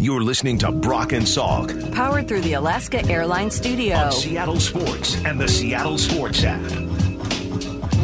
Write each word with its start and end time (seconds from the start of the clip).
You're 0.00 0.22
listening 0.22 0.56
to 0.60 0.72
Brock 0.72 1.12
and 1.12 1.26
Salk 1.26 1.92
Powered 1.92 2.26
through 2.26 2.40
the 2.40 2.54
Alaska 2.54 3.04
Airlines 3.04 3.54
Studio. 3.54 3.96
on 3.96 4.12
Seattle 4.12 4.58
Sports 4.58 5.22
and 5.26 5.38
the 5.38 5.46
Seattle 5.46 5.98
Sports 5.98 6.42
app. 6.42 6.62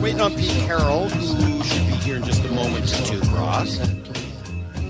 Waiting 0.03 0.21
on 0.21 0.35
Pete 0.35 0.51
Carroll, 0.67 1.09
who 1.09 1.65
should 1.65 1.87
be 1.87 1.95
here 1.95 2.17
in 2.17 2.25
just 2.25 2.45
a 2.45 2.53
moment 2.53 2.87
to 2.87 3.03
two 3.07 3.21
cross. 3.31 3.79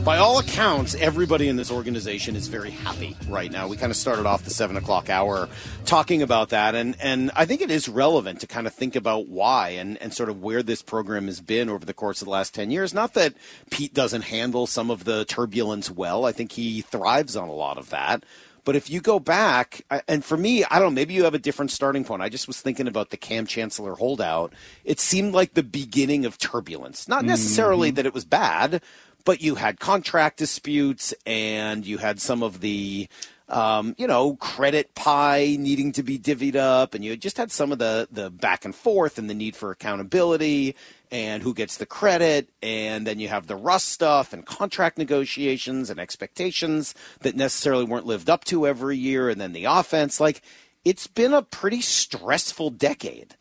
By 0.06 0.18
all 0.18 0.38
accounts, 0.38 0.94
everybody 0.94 1.48
in 1.48 1.56
this 1.56 1.72
organization 1.72 2.36
is 2.36 2.46
very 2.46 2.70
happy 2.70 3.16
right 3.26 3.50
now. 3.50 3.66
We 3.66 3.76
kind 3.76 3.90
of 3.90 3.96
started 3.96 4.24
off 4.24 4.44
the 4.44 4.50
seven 4.50 4.76
o'clock 4.76 5.10
hour 5.10 5.48
talking 5.84 6.22
about 6.22 6.50
that, 6.50 6.76
and, 6.76 6.96
and 7.00 7.32
I 7.34 7.44
think 7.44 7.60
it 7.60 7.72
is 7.72 7.88
relevant 7.88 8.38
to 8.42 8.46
kind 8.46 8.68
of 8.68 8.72
think 8.72 8.94
about 8.94 9.26
why 9.26 9.70
and, 9.70 10.00
and 10.00 10.14
sort 10.14 10.28
of 10.28 10.40
where 10.40 10.62
this 10.62 10.80
program 10.80 11.26
has 11.26 11.40
been 11.40 11.68
over 11.68 11.84
the 11.84 11.92
course 11.92 12.22
of 12.22 12.26
the 12.26 12.30
last 12.30 12.54
10 12.54 12.70
years. 12.70 12.94
Not 12.94 13.14
that 13.14 13.34
Pete 13.70 13.94
doesn't 13.94 14.22
handle 14.22 14.68
some 14.68 14.92
of 14.92 15.02
the 15.02 15.24
turbulence 15.24 15.90
well, 15.90 16.24
I 16.24 16.30
think 16.30 16.52
he 16.52 16.82
thrives 16.82 17.34
on 17.34 17.48
a 17.48 17.52
lot 17.52 17.76
of 17.76 17.90
that. 17.90 18.22
But 18.66 18.74
if 18.74 18.90
you 18.90 19.00
go 19.00 19.20
back, 19.20 19.82
and 20.08 20.24
for 20.24 20.36
me, 20.36 20.64
I 20.64 20.80
don't 20.80 20.88
know, 20.88 20.96
maybe 20.96 21.14
you 21.14 21.22
have 21.22 21.34
a 21.34 21.38
different 21.38 21.70
starting 21.70 22.04
point. 22.04 22.20
I 22.20 22.28
just 22.28 22.48
was 22.48 22.60
thinking 22.60 22.88
about 22.88 23.10
the 23.10 23.16
Kam 23.16 23.46
Chancellor 23.46 23.94
holdout. 23.94 24.52
It 24.84 24.98
seemed 24.98 25.34
like 25.34 25.54
the 25.54 25.62
beginning 25.62 26.26
of 26.26 26.36
turbulence. 26.36 27.06
Not 27.06 27.24
necessarily 27.24 27.90
mm-hmm. 27.90 27.94
that 27.96 28.06
it 28.06 28.14
was 28.14 28.24
bad, 28.24 28.82
but 29.26 29.42
you 29.42 29.56
had 29.56 29.78
contract 29.78 30.38
disputes 30.38 31.12
and 31.26 31.84
you 31.84 31.98
had 31.98 32.18
some 32.22 32.42
of 32.42 32.60
the. 32.60 33.08
Um, 33.48 33.94
you 33.96 34.08
know, 34.08 34.34
credit 34.34 34.96
pie 34.96 35.56
needing 35.56 35.92
to 35.92 36.02
be 36.02 36.18
divvied 36.18 36.56
up, 36.56 36.94
and 36.94 37.04
you 37.04 37.16
just 37.16 37.36
had 37.36 37.52
some 37.52 37.70
of 37.70 37.78
the 37.78 38.08
the 38.10 38.28
back 38.28 38.64
and 38.64 38.74
forth 38.74 39.18
and 39.18 39.30
the 39.30 39.34
need 39.34 39.54
for 39.54 39.70
accountability 39.70 40.74
and 41.12 41.44
who 41.44 41.54
gets 41.54 41.76
the 41.76 41.86
credit, 41.86 42.48
and 42.60 43.06
then 43.06 43.20
you 43.20 43.28
have 43.28 43.46
the 43.46 43.54
Russ 43.54 43.84
stuff 43.84 44.32
and 44.32 44.44
contract 44.44 44.98
negotiations 44.98 45.90
and 45.90 46.00
expectations 46.00 46.92
that 47.20 47.36
necessarily 47.36 47.84
weren't 47.84 48.04
lived 48.04 48.28
up 48.28 48.44
to 48.46 48.66
every 48.66 48.96
year, 48.96 49.28
and 49.28 49.40
then 49.40 49.52
the 49.52 49.66
offense. 49.66 50.18
Like, 50.18 50.42
it's 50.84 51.06
been 51.06 51.32
a 51.32 51.42
pretty 51.42 51.80
stressful 51.80 52.70
decade 52.70 53.36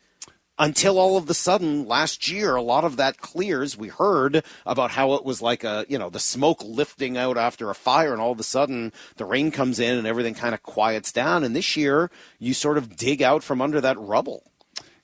until 0.58 0.98
all 0.98 1.16
of 1.16 1.26
the 1.26 1.34
sudden 1.34 1.86
last 1.86 2.28
year 2.28 2.56
a 2.56 2.62
lot 2.62 2.84
of 2.84 2.96
that 2.96 3.18
clears. 3.18 3.76
We 3.76 3.88
heard 3.88 4.44
about 4.64 4.92
how 4.92 5.14
it 5.14 5.24
was 5.24 5.42
like 5.42 5.64
a 5.64 5.84
you 5.88 5.98
know 5.98 6.10
the 6.10 6.20
smoke 6.20 6.62
lifting 6.64 7.16
out 7.16 7.36
after 7.36 7.70
a 7.70 7.74
fire 7.74 8.12
and 8.12 8.20
all 8.20 8.32
of 8.32 8.40
a 8.40 8.44
sudden 8.44 8.92
the 9.16 9.24
rain 9.24 9.50
comes 9.50 9.78
in 9.78 9.98
and 9.98 10.06
everything 10.06 10.34
kind 10.34 10.54
of 10.54 10.62
quiets 10.62 11.12
down. 11.12 11.44
And 11.44 11.54
this 11.54 11.76
year 11.76 12.10
you 12.38 12.54
sort 12.54 12.78
of 12.78 12.96
dig 12.96 13.22
out 13.22 13.42
from 13.42 13.60
under 13.60 13.80
that 13.80 13.98
rubble 13.98 14.44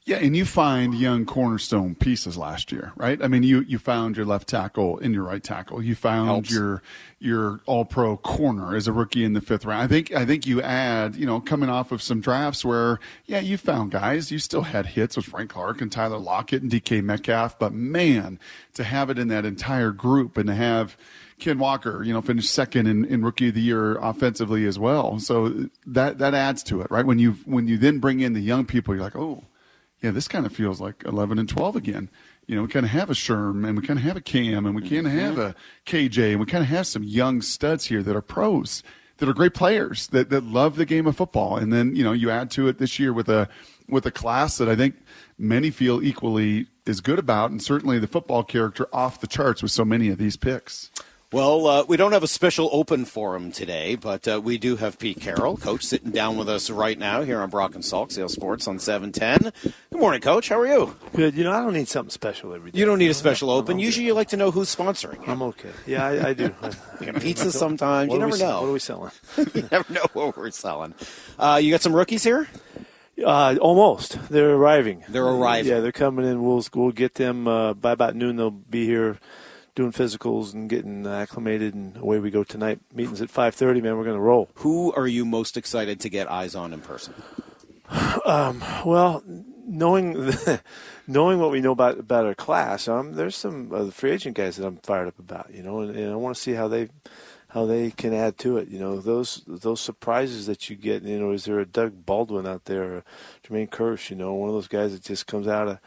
Yeah, 0.05 0.17
and 0.17 0.37
you 0.37 0.45
find 0.45 0.97
young 0.97 1.25
cornerstone 1.25 1.95
pieces 1.95 2.37
last 2.37 2.73
year, 2.73 2.93
right? 2.97 3.23
I 3.23 3.29
mean, 3.29 3.45
you 3.45 3.61
you 3.61 3.79
found 3.79 4.17
your 4.17 4.27
left 4.27 4.49
tackle 4.49 4.99
and 4.99 5.15
your 5.15 5.23
right 5.23 5.43
tackle. 5.43 5.81
You 5.81 5.95
found 5.95 6.27
Helps. 6.27 6.51
your 6.51 6.83
your 7.21 7.61
All 7.67 7.85
Pro 7.85 8.17
corner 8.17 8.75
as 8.75 8.89
a 8.89 8.93
rookie 8.93 9.25
in 9.25 9.35
the 9.35 9.41
fifth 9.41 9.65
round. 9.65 9.81
I 9.81 9.87
think 9.87 10.13
I 10.13 10.27
think 10.27 10.45
you 10.45 10.61
add, 10.61 11.15
you 11.15 11.25
know, 11.25 11.39
coming 11.39 11.69
off 11.69 11.93
of 11.93 12.03
some 12.03 12.21
drafts 12.21 12.65
where, 12.65 12.99
yeah, 13.27 13.39
you 13.39 13.57
found 13.57 13.93
guys. 13.93 14.33
You 14.33 14.41
still 14.41 14.63
had 14.63 14.87
hits 14.87 15.17
with 15.17 15.27
Frank 15.27 15.51
Clark 15.51 15.81
and 15.81 15.93
Tyler 15.93 16.19
Lockett 16.19 16.63
and 16.63 16.71
DK 16.71 17.01
Metcalf, 17.05 17.57
but 17.61 17.73
man, 17.73 18.41
to 18.75 18.83
have 18.83 19.09
it 19.09 19.21
in 19.21 19.29
that 19.29 19.45
entire 19.45 19.93
group 19.93 20.37
and 20.37 20.49
to 20.49 20.55
have 20.55 20.97
Ken 21.39 21.61
Walker, 21.61 22.03
you 22.03 22.13
know, 22.13 22.23
finish 22.23 22.49
second 22.49 22.89
in, 22.89 23.05
in 23.05 23.25
rookie 23.25 23.51
of 23.51 23.55
the 23.55 23.61
year 23.61 23.99
offensively 23.99 24.67
as 24.67 24.81
well. 24.81 25.21
So 25.21 25.69
that 25.87 26.19
that 26.19 26.35
adds 26.35 26.65
to 26.65 26.81
it, 26.81 26.91
right? 26.91 27.07
When 27.07 27.21
you 27.21 27.33
when 27.45 27.69
you 27.69 27.79
then 27.79 28.01
bring 28.01 28.19
in 28.19 28.33
the 28.33 28.41
young 28.41 28.65
people, 28.65 28.97
you're 28.97 29.05
like, 29.05 29.15
oh 29.15 29.45
yeah, 30.03 30.11
this 30.11 30.29
kind 30.29 30.45
of 30.45 30.53
feels 30.53 30.81
like 30.81 31.05
11 31.05 31.39
and 31.39 31.49
12 31.49 31.77
again. 31.77 32.11
You 32.47 32.57
know, 32.57 32.63
we 32.63 32.69
kind 32.69 32.85
of 32.85 32.91
have 32.91 33.09
a 33.09 33.15
Sherm 33.15 33.67
and 33.67 33.81
we 33.81 33.87
kind 33.87 33.99
of 33.99 34.05
have 34.05 34.17
a 34.17 34.21
Kam 34.21 34.67
and 34.67 34.75
we 34.75 34.83
kind 34.83 35.07
of 35.07 35.13
mm-hmm. 35.13 35.19
have 35.19 35.39
a 35.39 35.55
KJ 35.87 36.33
and 36.33 36.41
we 36.41 36.47
kind 36.47 36.63
of 36.63 36.69
have 36.69 36.87
some 36.87 37.05
young 37.05 37.41
studs 37.41 37.87
here 37.87 38.03
that 38.03 38.17
are 38.17 38.21
pros, 38.21 38.83
that 39.19 39.29
are 39.29 39.33
great 39.33 39.55
players, 39.55 40.09
that, 40.09 40.29
that 40.31 40.43
love 40.43 40.75
the 40.75 40.85
game 40.85 41.07
of 41.07 41.17
football. 41.17 41.57
And 41.57 41.73
then, 41.73 41.95
you 41.95 42.03
know, 42.03 42.13
you 42.13 42.31
add 42.31 42.51
to 42.53 42.67
it 42.67 42.79
this 42.79 42.99
year 42.99 43.13
with 43.13 43.29
a, 43.29 43.49
with 43.89 44.05
a 44.05 44.11
class 44.11 44.59
that 44.59 44.69
I 44.69 44.75
think 44.75 44.97
many 45.39 45.71
feel 45.71 46.03
equally 46.03 46.67
is 46.85 47.01
good 47.01 47.21
about 47.21 47.53
and 47.53 47.63
certainly 47.63 48.01
the 48.01 48.09
football 48.09 48.43
character 48.43 48.89
off 48.93 49.21
the 49.21 49.29
charts 49.29 49.63
with 49.63 49.71
so 49.71 49.85
many 49.85 50.09
of 50.09 50.19
these 50.19 50.37
picks. 50.37 50.91
Well, 51.33 51.67
uh, 51.67 51.85
we 51.89 51.97
don't 51.97 52.13
have 52.13 52.23
a 52.23 52.29
special 52.29 52.69
open 52.73 53.07
forum 53.07 53.53
today, 53.53 53.95
but 53.95 54.29
uh, 54.29 54.39
we 54.45 54.59
do 54.59 54.77
have 54.77 54.99
Pete 54.99 55.19
Carroll, 55.19 55.57
coach, 55.57 55.83
sitting 55.83 56.11
down 56.11 56.37
with 56.37 56.47
us 56.47 56.69
right 56.69 56.99
now 56.99 57.23
here 57.23 57.41
on 57.41 57.49
Brock 57.49 57.75
and 57.75 57.83
Salk, 57.83 58.13
Seattle 58.13 58.29
Sports 58.29 58.69
on 58.69 58.79
710. 58.79 59.51
Good 59.63 59.99
morning, 59.99 60.21
coach. 60.21 60.51
How 60.51 60.61
are 60.61 60.67
you? 60.67 60.95
Good. 61.15 61.35
You 61.35 61.45
know, 61.45 61.53
I 61.53 61.61
don't 61.61 61.73
need 61.73 61.89
something 61.89 62.11
special 62.11 62.53
every 62.53 62.71
day. 62.71 62.79
You 62.79 62.85
don't 62.85 62.99
need 62.99 63.11
a 63.11 63.15
special 63.15 63.49
open. 63.49 63.79
Usually 63.79 64.05
you 64.05 64.13
like 64.13 64.29
to 64.29 64.37
know 64.37 64.51
who's 64.51 64.77
sponsoring. 64.77 65.27
I'm 65.27 65.41
okay. 65.41 65.71
Yeah, 65.87 66.05
I, 66.05 66.29
I 66.29 66.35
do. 66.35 66.51
Pizza 67.21 67.51
sometimes. 67.53 68.11
What 68.11 68.17
You 68.17 68.21
never 68.21 68.33
we, 68.33 68.39
know. 68.39 68.61
What 68.61 68.69
are 68.69 68.73
we 68.73 68.79
selling? 68.79 69.13
you 69.55 69.69
never 69.73 69.91
know 69.91 70.05
what 70.13 70.37
we're 70.37 70.51
selling. 70.51 70.93
Uh, 71.39 71.59
you 71.63 71.71
got 71.71 71.81
some 71.81 71.97
rookies 71.97 72.25
here? 72.25 72.47
Uh, 73.25 73.57
almost. 73.59 74.19
They're 74.29 74.51
arriving. 74.51 75.03
They're 75.09 75.25
arriving. 75.25 75.73
Yeah, 75.73 75.81
they're 75.81 75.93
coming 75.93 76.27
in. 76.27 76.43
We'll 76.43 76.63
we'll 76.75 76.93
get 76.93 77.15
them 77.15 77.49
uh, 77.49 77.73
by 77.73 77.93
about 77.93 78.17
noon. 78.17 78.37
They'll 78.37 78.51
be 78.51 78.85
here 78.85 79.19
doing 79.75 79.93
physicals 79.93 80.53
and 80.53 80.69
getting 80.69 81.07
acclimated, 81.07 81.75
and 81.75 81.97
away 81.97 82.19
we 82.19 82.31
go 82.31 82.45
tonight. 82.45 82.81
Meetings 82.95 83.21
at 83.21 83.29
5:30. 83.29 83.83
Man, 83.83 83.97
we're 83.97 84.05
going 84.05 84.17
to 84.17 84.21
roll. 84.21 84.49
Who 84.57 84.93
are 84.93 85.07
you 85.07 85.25
most 85.25 85.57
excited 85.57 86.01
to 86.01 86.09
get 86.09 86.31
eyes 86.31 86.55
on 86.55 86.73
in 86.73 86.81
person? 86.81 87.15
Well, 88.85 89.23
knowing 89.27 90.33
knowing 91.07 91.39
what 91.39 91.51
we 91.51 91.61
know 91.61 91.73
about 91.73 91.99
about 91.99 92.27
our 92.27 92.35
class, 92.35 92.89
um, 92.89 93.15
there's 93.15 93.37
some 93.37 93.73
uh, 93.73 93.91
free 93.91 94.13
agent 94.13 94.37
guys 94.37 94.57
that 94.57 94.67
I'm 94.67 94.77
fired 94.79 95.09
up 95.09 95.19
about. 95.19 95.53
You 95.53 95.63
know, 95.63 95.81
and, 95.81 95.97
and 95.97 96.13
I 96.13 96.17
want 96.17 96.37
to 96.37 96.43
see 96.43 96.53
how 96.53 96.69
they 96.69 96.89
how 97.49 97.67
they 97.67 97.91
can 97.91 98.15
add 98.15 98.39
to 98.39 98.57
it. 98.57 98.69
You 98.69 98.79
know, 98.79 98.99
those 98.99 99.43
those 99.47 99.81
surprises 99.81 100.47
that 100.47 100.71
you 100.71 100.77
get. 100.77 101.03
You 101.03 101.19
know, 101.19 101.33
is 101.33 101.45
there 101.45 101.61
a 101.61 101.67
Doug 101.67 102.07
Baldwin 102.07 102.47
out 102.47 102.65
there, 102.67 102.83
or 102.83 103.05
Jermaine 103.45 103.71
Kearse? 103.71 104.11
You 104.11 104.17
know, 104.17 104.35
one 104.35 104.49
of 104.49 104.55
those 104.55 104.69
guys 104.69 104.93
that 104.93 105.03
just 105.03 105.27
comes 105.27 105.47
out 105.47 105.69
of 105.69 105.79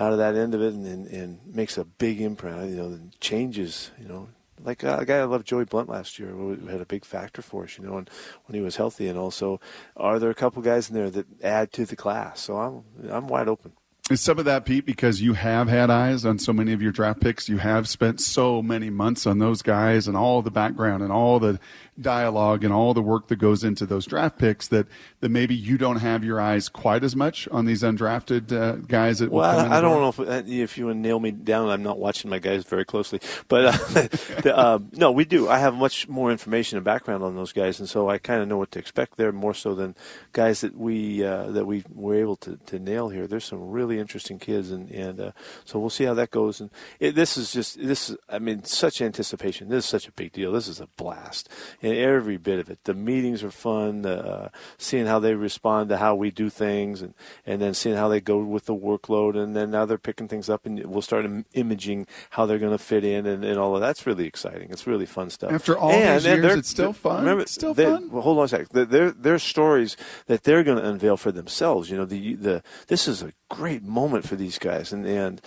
out 0.00 0.12
of 0.12 0.18
that 0.18 0.34
end 0.34 0.54
of 0.54 0.62
it 0.62 0.72
and, 0.72 0.86
and, 0.86 1.06
and 1.08 1.38
makes 1.46 1.78
a 1.78 1.84
big 1.84 2.20
imprint. 2.20 2.70
You 2.70 2.76
know, 2.76 2.98
changes. 3.20 3.90
You 4.00 4.08
know. 4.08 4.28
Like 4.62 4.84
uh, 4.84 4.98
a 5.00 5.06
guy 5.06 5.16
I 5.16 5.24
loved, 5.24 5.46
Joey 5.46 5.64
Blount, 5.64 5.88
last 5.88 6.18
year, 6.18 6.28
who 6.28 6.54
had 6.66 6.82
a 6.82 6.86
big 6.86 7.06
factor 7.06 7.40
for 7.40 7.64
us, 7.64 7.78
you 7.78 7.86
know, 7.86 7.96
and 7.96 8.10
when 8.44 8.54
he 8.54 8.60
was 8.60 8.76
healthy. 8.76 9.08
And 9.08 9.18
also, 9.18 9.58
are 9.96 10.18
there 10.18 10.28
a 10.28 10.34
couple 10.34 10.60
guys 10.60 10.90
in 10.90 10.94
there 10.94 11.08
that 11.08 11.26
add 11.42 11.72
to 11.72 11.86
the 11.86 11.96
class? 11.96 12.40
So 12.40 12.56
I'm 12.56 12.84
I'm 13.10 13.26
wide 13.26 13.48
open. 13.48 13.72
Is 14.10 14.20
some 14.20 14.40
of 14.40 14.44
that, 14.46 14.64
Pete, 14.64 14.84
because 14.84 15.22
you 15.22 15.34
have 15.34 15.68
had 15.68 15.88
eyes 15.88 16.24
on 16.24 16.40
so 16.40 16.52
many 16.52 16.72
of 16.72 16.82
your 16.82 16.90
draft 16.90 17.20
picks? 17.20 17.48
You 17.48 17.58
have 17.58 17.88
spent 17.88 18.20
so 18.20 18.60
many 18.60 18.90
months 18.90 19.24
on 19.24 19.38
those 19.38 19.62
guys 19.62 20.08
and 20.08 20.16
all 20.16 20.42
the 20.42 20.50
background 20.50 21.04
and 21.04 21.12
all 21.12 21.38
the 21.38 21.60
dialogue 22.00 22.64
and 22.64 22.72
all 22.72 22.94
the 22.94 23.02
work 23.02 23.28
that 23.28 23.36
goes 23.36 23.64
into 23.64 23.86
those 23.86 24.06
draft 24.06 24.38
picks 24.38 24.68
that, 24.68 24.86
that 25.20 25.28
maybe 25.30 25.54
you 25.54 25.78
don't 25.78 25.98
have 25.98 26.24
your 26.24 26.40
eyes 26.40 26.68
quite 26.68 27.04
as 27.04 27.16
much 27.16 27.48
on 27.48 27.64
these 27.64 27.82
undrafted 27.82 28.52
uh, 28.52 28.76
guys 28.86 29.18
that 29.18 29.30
will 29.30 29.40
Well, 29.40 29.56
come 29.56 29.66
in 29.66 29.72
I, 29.72 29.78
I 29.78 29.80
don't 29.80 30.00
know 30.00 30.08
if, 30.08 30.20
uh, 30.20 30.42
if 30.46 30.78
you 30.78 30.86
would 30.86 30.96
nail 30.96 31.20
me 31.20 31.30
down. 31.30 31.68
I'm 31.70 31.82
not 31.82 31.98
watching 31.98 32.30
my 32.30 32.38
guys 32.38 32.64
very 32.64 32.84
closely, 32.84 33.20
but 33.48 33.64
uh, 33.64 33.72
the, 34.42 34.52
uh, 34.56 34.78
no, 34.92 35.10
we 35.12 35.24
do. 35.24 35.48
I 35.48 35.58
have 35.58 35.74
much 35.74 36.08
more 36.08 36.30
information 36.30 36.76
and 36.76 36.84
background 36.84 37.22
on 37.22 37.36
those 37.36 37.52
guys, 37.52 37.80
and 37.80 37.88
so 37.88 38.08
I 38.08 38.18
kind 38.18 38.40
of 38.42 38.48
know 38.48 38.58
what 38.58 38.70
to 38.72 38.78
expect 38.78 39.16
there 39.16 39.32
more 39.32 39.54
so 39.54 39.74
than 39.74 39.94
guys 40.32 40.60
that 40.62 40.76
we 40.76 41.24
uh, 41.24 41.50
that 41.50 41.66
we 41.66 41.84
were 41.94 42.14
able 42.14 42.36
to, 42.36 42.58
to 42.66 42.78
nail 42.78 43.08
here. 43.08 43.26
There's 43.26 43.44
some 43.44 43.70
really 43.70 43.98
interesting 43.98 44.38
kids, 44.38 44.70
and 44.70 44.90
and 44.90 45.20
uh, 45.20 45.32
so 45.64 45.78
we'll 45.78 45.90
see 45.90 46.04
how 46.04 46.14
that 46.14 46.30
goes. 46.30 46.60
And 46.60 46.70
it, 46.98 47.14
this 47.14 47.36
is 47.36 47.52
just 47.52 47.78
this 47.80 48.10
is 48.10 48.16
I 48.28 48.38
mean 48.38 48.64
such 48.64 49.00
anticipation. 49.02 49.68
This 49.68 49.84
is 49.84 49.90
such 49.90 50.08
a 50.08 50.12
big 50.12 50.32
deal. 50.32 50.52
This 50.52 50.68
is 50.68 50.80
a 50.80 50.86
blast, 50.96 51.48
and 51.82 51.94
every 51.96 52.36
bit 52.36 52.58
of 52.58 52.68
it. 52.70 52.78
The 52.84 52.94
meetings 52.94 53.42
are 53.42 53.50
fun. 53.50 54.04
Uh, 54.06 54.50
seeing 54.78 55.06
how 55.06 55.18
they 55.18 55.34
respond 55.34 55.88
to 55.90 55.96
how 55.98 56.14
we 56.14 56.30
do 56.30 56.50
things, 56.50 57.02
and 57.02 57.14
and 57.46 57.60
then 57.60 57.74
seeing 57.74 57.96
how 57.96 58.08
they 58.08 58.20
go 58.20 58.38
with 58.38 58.66
the 58.66 58.74
workload, 58.74 59.36
and 59.36 59.54
then 59.56 59.70
now 59.70 59.84
they're 59.84 59.98
picking 59.98 60.28
things 60.28 60.48
up, 60.50 60.66
and 60.66 60.84
we'll 60.86 61.02
start 61.02 61.24
im- 61.24 61.44
imaging 61.54 62.06
how 62.30 62.46
they're 62.46 62.58
going 62.58 62.76
to 62.76 62.78
fit 62.82 63.04
in, 63.04 63.26
and, 63.26 63.44
and 63.44 63.58
all 63.58 63.74
of 63.74 63.80
that's 63.80 64.06
really 64.06 64.26
exciting. 64.26 64.70
It's 64.70 64.86
really 64.86 65.06
fun 65.06 65.30
stuff. 65.30 65.52
After 65.52 65.76
all 65.78 65.90
And- 65.90 66.16
these 66.20 66.26
and 66.26 66.42
years, 66.42 66.56
it's 66.56 66.68
still 66.68 66.92
fun? 66.92 67.20
Remember, 67.20 67.42
It's 67.42 67.52
still 67.52 67.74
fun? 67.74 68.10
Well, 68.10 68.22
hold 68.22 68.38
on 68.38 68.44
a 68.44 68.48
second. 68.48 68.68
They're- 68.72 68.84
They're, 68.84 69.10
they're 69.10 69.38
stories 69.38 69.96
that 70.26 70.44
they're 70.44 70.62
going 70.64 70.78
to 70.78 70.88
unveil 70.88 71.16
for 71.16 71.32
themselves. 71.32 71.90
You 71.90 71.96
know, 71.96 72.04
the 72.04 72.34
the 72.34 72.62
this 72.88 73.06
is 73.08 73.22
a 73.22 73.32
great 73.48 73.82
moment 73.82 74.26
for 74.28 74.36
these 74.36 74.58
guys, 74.58 74.92
and 74.92 75.06
and 75.06 75.40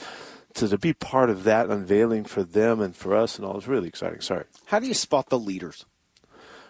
to, 0.56 0.68
to 0.68 0.78
be 0.78 0.94
part 0.94 1.30
of 1.30 1.44
that 1.46 1.70
unveiling 1.70 2.24
for 2.26 2.44
them 2.44 2.80
and 2.80 2.96
for 2.96 3.16
us 3.16 3.38
and 3.38 3.46
all 3.46 3.58
is 3.58 3.68
really 3.68 3.88
exciting. 3.88 4.22
Sorry. 4.22 4.46
How 4.66 4.80
do 4.80 4.88
you 4.88 4.94
spot 4.94 5.30
the 5.30 5.40
leaders? 5.40 5.86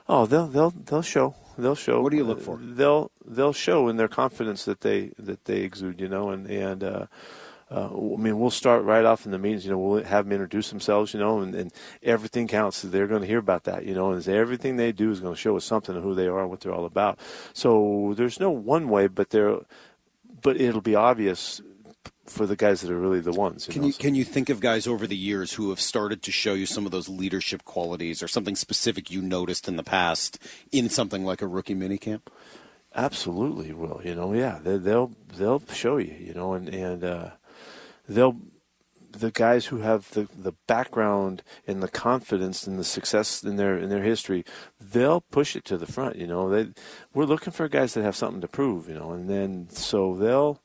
Oh, 0.07 0.25
they'll 0.25 0.47
they'll 0.47 0.71
they'll 0.71 1.01
show. 1.01 1.35
They'll 1.57 1.75
show. 1.75 2.01
What 2.01 2.11
do 2.11 2.17
you 2.17 2.23
look 2.23 2.41
for? 2.41 2.55
Uh, 2.55 2.61
They'll 2.61 3.11
they'll 3.25 3.53
show 3.53 3.87
in 3.87 3.97
their 3.97 4.07
confidence 4.07 4.65
that 4.65 4.81
they 4.81 5.11
that 5.17 5.45
they 5.45 5.61
exude. 5.61 6.01
You 6.01 6.09
know, 6.09 6.29
and 6.29 6.47
and. 6.47 6.83
Uh, 6.83 7.05
uh, 7.71 7.89
I 7.89 8.17
mean, 8.17 8.37
we'll 8.37 8.51
start 8.51 8.83
right 8.83 9.03
off 9.03 9.25
in 9.25 9.31
the 9.31 9.39
meetings. 9.39 9.65
You 9.65 9.71
know, 9.71 9.79
we'll 9.79 10.03
have 10.03 10.25
them 10.25 10.33
introduce 10.33 10.69
themselves. 10.69 11.11
You 11.13 11.19
know, 11.19 11.39
and, 11.39 11.55
and 11.55 11.73
everything 12.03 12.47
counts. 12.47 12.83
They're 12.83 13.07
going 13.07 13.21
to 13.21 13.27
hear 13.27 13.39
about 13.39 13.63
that. 13.63 13.85
You 13.85 13.95
know, 13.95 14.11
and 14.11 14.27
everything 14.27 14.75
they 14.75 14.91
do 14.91 15.09
is 15.09 15.21
going 15.21 15.33
to 15.33 15.39
show 15.39 15.57
us 15.57 15.65
something 15.65 15.95
of 15.95 16.03
who 16.03 16.13
they 16.13 16.27
are, 16.27 16.41
and 16.41 16.51
what 16.51 16.59
they're 16.59 16.73
all 16.73 16.85
about. 16.85 17.17
So 17.53 18.13
there's 18.15 18.39
no 18.39 18.51
one 18.51 18.89
way, 18.89 19.07
but 19.07 19.31
there, 19.31 19.57
but 20.41 20.61
it'll 20.61 20.81
be 20.81 20.93
obvious 20.93 21.61
for 22.25 22.45
the 22.45 22.55
guys 22.55 22.81
that 22.81 22.91
are 22.91 22.99
really 22.99 23.19
the 23.19 23.31
ones. 23.31 23.67
You 23.67 23.73
Can 23.73 23.81
know, 23.81 23.87
you 23.87 23.93
so- 23.93 24.01
can 24.01 24.15
you 24.15 24.23
think 24.23 24.49
of 24.49 24.59
guys 24.59 24.87
over 24.87 25.05
the 25.07 25.15
years 25.15 25.53
who 25.53 25.69
have 25.69 25.79
started 25.81 26.21
to 26.23 26.31
show 26.31 26.53
you 26.53 26.65
some 26.65 26.85
of 26.85 26.91
those 26.91 27.09
leadership 27.09 27.63
qualities 27.65 28.23
or 28.23 28.27
something 28.27 28.55
specific 28.55 29.11
you 29.11 29.21
noticed 29.21 29.67
in 29.67 29.75
the 29.75 29.83
past 29.83 30.39
in 30.71 30.89
something 30.89 31.23
like 31.25 31.41
a 31.41 31.47
rookie 31.47 31.75
minicamp? 31.75 32.21
Absolutely 32.95 33.73
will. 33.73 34.01
You 34.03 34.15
know, 34.15 34.33
yeah, 34.33 34.59
they, 34.63 34.77
they'll 34.77 35.11
they'll 35.35 35.63
show 35.73 35.97
you. 35.97 36.15
You 36.19 36.33
know, 36.33 36.53
and 36.53 36.69
and 36.69 37.03
uh, 37.03 37.29
they'll 38.07 38.37
the 39.11 39.31
guys 39.31 39.67
who 39.67 39.77
have 39.77 40.09
the, 40.11 40.27
the 40.35 40.53
background 40.67 41.43
and 41.67 41.83
the 41.83 41.87
confidence 41.87 42.65
and 42.65 42.79
the 42.79 42.83
success 42.83 43.43
in 43.43 43.57
their 43.57 43.77
in 43.77 43.89
their 43.89 44.03
history, 44.03 44.43
they'll 44.79 45.21
push 45.21 45.55
it 45.55 45.65
to 45.65 45.77
the 45.77 45.85
front. 45.85 46.15
You 46.17 46.27
know, 46.27 46.49
they 46.49 46.71
we're 47.13 47.25
looking 47.25 47.53
for 47.53 47.67
guys 47.67 47.93
that 47.93 48.03
have 48.03 48.15
something 48.15 48.41
to 48.41 48.47
prove. 48.47 48.87
You 48.87 48.95
know, 48.95 49.11
and 49.11 49.29
then 49.29 49.69
so 49.69 50.15
they'll 50.15 50.61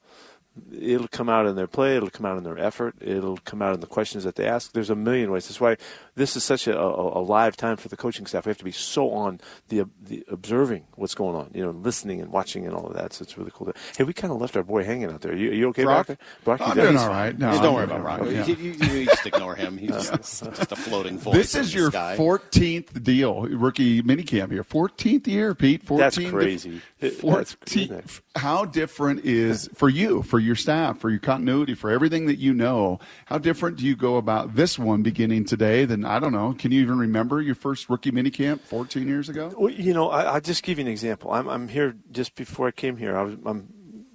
it'll 0.72 1.08
come 1.08 1.28
out 1.28 1.46
in 1.46 1.56
their 1.56 1.66
play, 1.66 1.96
it'll 1.96 2.10
come 2.10 2.26
out 2.26 2.37
in 2.38 2.44
their 2.44 2.58
effort, 2.58 2.94
it'll 3.00 3.38
come 3.38 3.62
out 3.62 3.75
in 3.75 3.81
the 3.81 3.87
questions 3.87 4.25
that 4.25 4.37
they 4.37 4.46
ask. 4.46 4.72
There's 4.72 4.90
a 4.90 4.94
million 4.96 5.31
ways. 5.31 5.49
That's 5.49 5.60
why 5.60 5.76
this 6.14 6.37
is 6.37 6.44
such 6.44 6.66
a, 6.66 6.78
a, 6.78 7.19
a 7.19 7.22
live 7.22 7.56
time 7.56 7.76
for 7.76 7.88
the 7.88 7.96
coaching 7.96 8.26
staff. 8.26 8.46
We 8.46 8.50
have 8.50 8.58
to 8.58 8.64
be 8.64 8.72
so 8.72 9.10
on 9.10 9.40
the 9.69 9.84
the 10.02 10.25
observing 10.28 10.84
what's 10.96 11.14
going 11.14 11.37
on, 11.37 11.50
you 11.55 11.62
know, 11.64 11.70
listening 11.70 12.20
and 12.20 12.31
watching 12.32 12.66
and 12.66 12.75
all 12.75 12.87
of 12.87 12.94
that. 12.94 13.12
So 13.12 13.22
it's 13.22 13.37
really 13.38 13.50
cool. 13.55 13.66
To, 13.69 13.75
hey, 13.96 14.05
we 14.05 14.12
kind 14.12 14.32
of 14.32 14.40
left 14.40 14.56
our 14.56 14.62
boy 14.62 14.84
hanging 14.84 15.10
out 15.12 15.20
there. 15.20 15.32
Are 15.32 15.37
you, 15.37 15.50
are 15.50 15.55
you 15.55 15.69
okay, 15.69 15.84
Brock? 15.84 16.06
back? 16.08 16.19
Brock, 16.44 16.60
I'm 16.62 16.76
you 16.76 16.82
doing 16.84 16.96
all 16.96 17.08
right. 17.08 17.38
No, 17.38 17.50
Hey, 17.50 17.56
I'm 17.56 17.62
don't 17.62 17.75
worry 17.75 17.84
about 17.84 18.00
all 18.00 18.06
Rock. 18.06 18.20
right, 18.20 18.49
You, 18.49 18.55
you- 18.56 18.72
you 18.72 19.05
just 19.06 19.26
ignore 19.26 19.55
him. 19.55 19.76
He's 19.78 19.90
just, 20.10 20.44
just 20.44 20.72
a 20.72 20.76
floating 20.76 21.19
voice. 21.19 21.34
This 21.34 21.55
is 21.55 21.75
your 21.75 21.90
sky. 21.90 22.16
14th 22.19 23.02
deal, 23.02 23.43
rookie 23.43 24.02
minicamp 24.02 24.50
here. 24.52 24.64
14th 24.64 25.26
year, 25.26 25.55
Pete. 25.55 25.82
14 25.82 25.99
That's 26.00 26.16
diff- 26.16 26.31
crazy. 26.32 26.81
It- 27.00 27.14
14 27.14 27.38
that's 27.38 27.55
crazy. 27.55 28.22
How 28.37 28.64
different 28.64 29.25
is 29.25 29.69
for 29.75 29.88
you, 29.88 30.22
for 30.22 30.38
your 30.49 30.56
staff, 30.56 30.99
for 30.99 31.11
your 31.11 31.21
continuity, 31.21 31.75
for 31.75 31.91
everything 31.91 32.27
that 32.27 32.39
you 32.39 32.53
know? 32.53 32.99
How 33.27 33.39
different 33.39 33.77
do 33.77 33.87
you 33.87 33.95
go 33.95 34.17
about 34.17 34.56
this 34.56 34.77
one 34.79 35.03
beginning 35.05 35.45
today 35.45 35.85
than 35.85 36.05
I 36.05 36.19
don't 36.19 36.33
know? 36.33 36.55
Can 36.59 36.73
you 36.73 36.81
even 36.81 36.99
remember 36.99 37.41
your 37.41 37.55
first 37.55 37.89
rookie 37.89 38.11
minicamp 38.11 38.61
14 38.62 39.06
years 39.06 39.29
ago? 39.29 39.53
Well, 39.56 39.73
you 39.73 39.95
know, 39.95 40.11
I, 40.11 40.23
I'll 40.23 40.41
just 40.41 40.65
give 40.65 40.79
you 40.79 40.85
an 40.87 40.91
example. 40.91 41.31
I'm, 41.31 41.49
I'm 41.49 41.69
here 41.69 41.95
just 42.11 42.35
before 42.35 42.67
I 42.67 42.73
came 42.73 42.97
here. 42.97 43.17
I 43.17 43.23
was, 43.23 43.37
I'm 43.45 43.69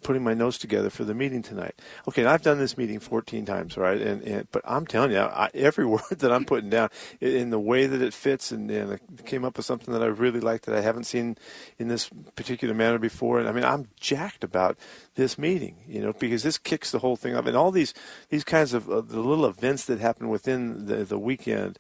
putting 0.03 0.23
my 0.23 0.33
notes 0.33 0.57
together 0.57 0.89
for 0.89 1.03
the 1.03 1.13
meeting 1.13 1.41
tonight. 1.41 1.75
Okay, 2.07 2.25
I've 2.25 2.41
done 2.41 2.59
this 2.59 2.77
meeting 2.77 3.00
14 3.00 3.45
times, 3.45 3.77
right? 3.77 4.00
And, 4.00 4.21
and 4.23 4.47
but 4.51 4.61
I'm 4.65 4.85
telling 4.85 5.11
you, 5.11 5.19
I, 5.19 5.50
every 5.53 5.85
word 5.94 6.19
that 6.19 6.31
I'm 6.31 6.45
putting 6.45 6.69
down 6.69 6.89
in 7.19 7.50
the 7.50 7.59
way 7.59 7.88
that 7.88 8.01
it 8.01 8.13
fits, 8.13 8.51
and, 8.51 8.69
and 8.69 9.00
came 9.25 9.45
up 9.45 9.57
with 9.57 9.65
something 9.65 9.94
that 9.94 10.03
I 10.03 10.07
really 10.07 10.39
like 10.39 10.63
that 10.63 10.75
I 10.75 10.81
haven't 10.81 11.05
seen 11.05 11.38
in 11.79 11.88
this 11.88 12.09
particular 12.35 12.73
manner 12.73 13.00
before. 13.00 13.39
And 13.39 13.47
I 13.47 13.51
mean, 13.51 13.65
I'm 13.65 13.88
jacked 14.00 14.44
about 14.44 14.77
this 15.15 15.38
meeting, 15.38 15.77
you 15.88 16.01
know, 16.01 16.13
because 16.13 16.44
this 16.44 16.57
kicks 16.57 16.91
the 16.91 17.00
whole 17.00 17.15
thing 17.15 17.35
up, 17.35 17.45
and 17.45 17.55
all 17.55 17.71
these 17.71 17.94
these 18.29 18.44
kinds 18.44 18.73
of 18.73 18.89
uh, 18.89 19.01
the 19.01 19.19
little 19.19 19.45
events 19.45 19.85
that 19.85 20.00
happen 20.00 20.29
within 20.29 20.85
the 20.85 21.03
the 21.03 21.19
weekend 21.19 21.79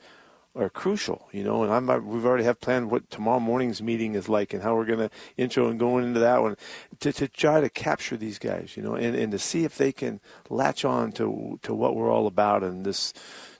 are 0.55 0.69
crucial, 0.69 1.27
you 1.31 1.43
know. 1.43 1.63
And 1.63 1.73
I'm 1.73 2.07
we've 2.07 2.25
already 2.25 2.43
have 2.43 2.61
planned 2.61 2.91
what 2.91 3.09
tomorrow 3.09 3.39
morning's 3.39 3.81
meeting 3.81 4.15
is 4.15 4.29
like 4.29 4.53
and 4.53 4.61
how 4.61 4.75
we're 4.75 4.85
going 4.85 4.99
to 4.99 5.09
intro 5.37 5.67
and 5.67 5.79
going 5.79 6.05
into 6.05 6.19
that 6.19 6.41
one 6.41 6.57
to 6.99 7.11
to 7.13 7.27
try 7.27 7.61
to 7.61 7.69
capture 7.69 8.17
these 8.17 8.39
guys, 8.39 8.75
you 8.77 8.83
know, 8.83 8.95
and 8.95 9.15
and 9.15 9.31
to 9.31 9.39
see 9.39 9.63
if 9.63 9.77
they 9.77 9.91
can 9.91 10.19
latch 10.49 10.85
on 10.85 11.11
to 11.13 11.59
to 11.63 11.73
what 11.73 11.95
we're 11.95 12.11
all 12.11 12.27
about 12.27 12.63
and 12.63 12.85
this 12.85 13.13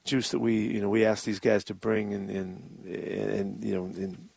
juice 0.03 0.31
that 0.31 0.39
we 0.39 0.55
you 0.55 0.81
know 0.81 0.89
we 0.89 1.05
ask 1.05 1.23
these 1.23 1.39
guys 1.39 1.63
to 1.63 1.73
bring 1.73 2.13
and 2.13 2.29
and 2.29 2.85
and 2.85 3.63
you 3.63 3.73
know 3.73 3.85
and 3.85 4.29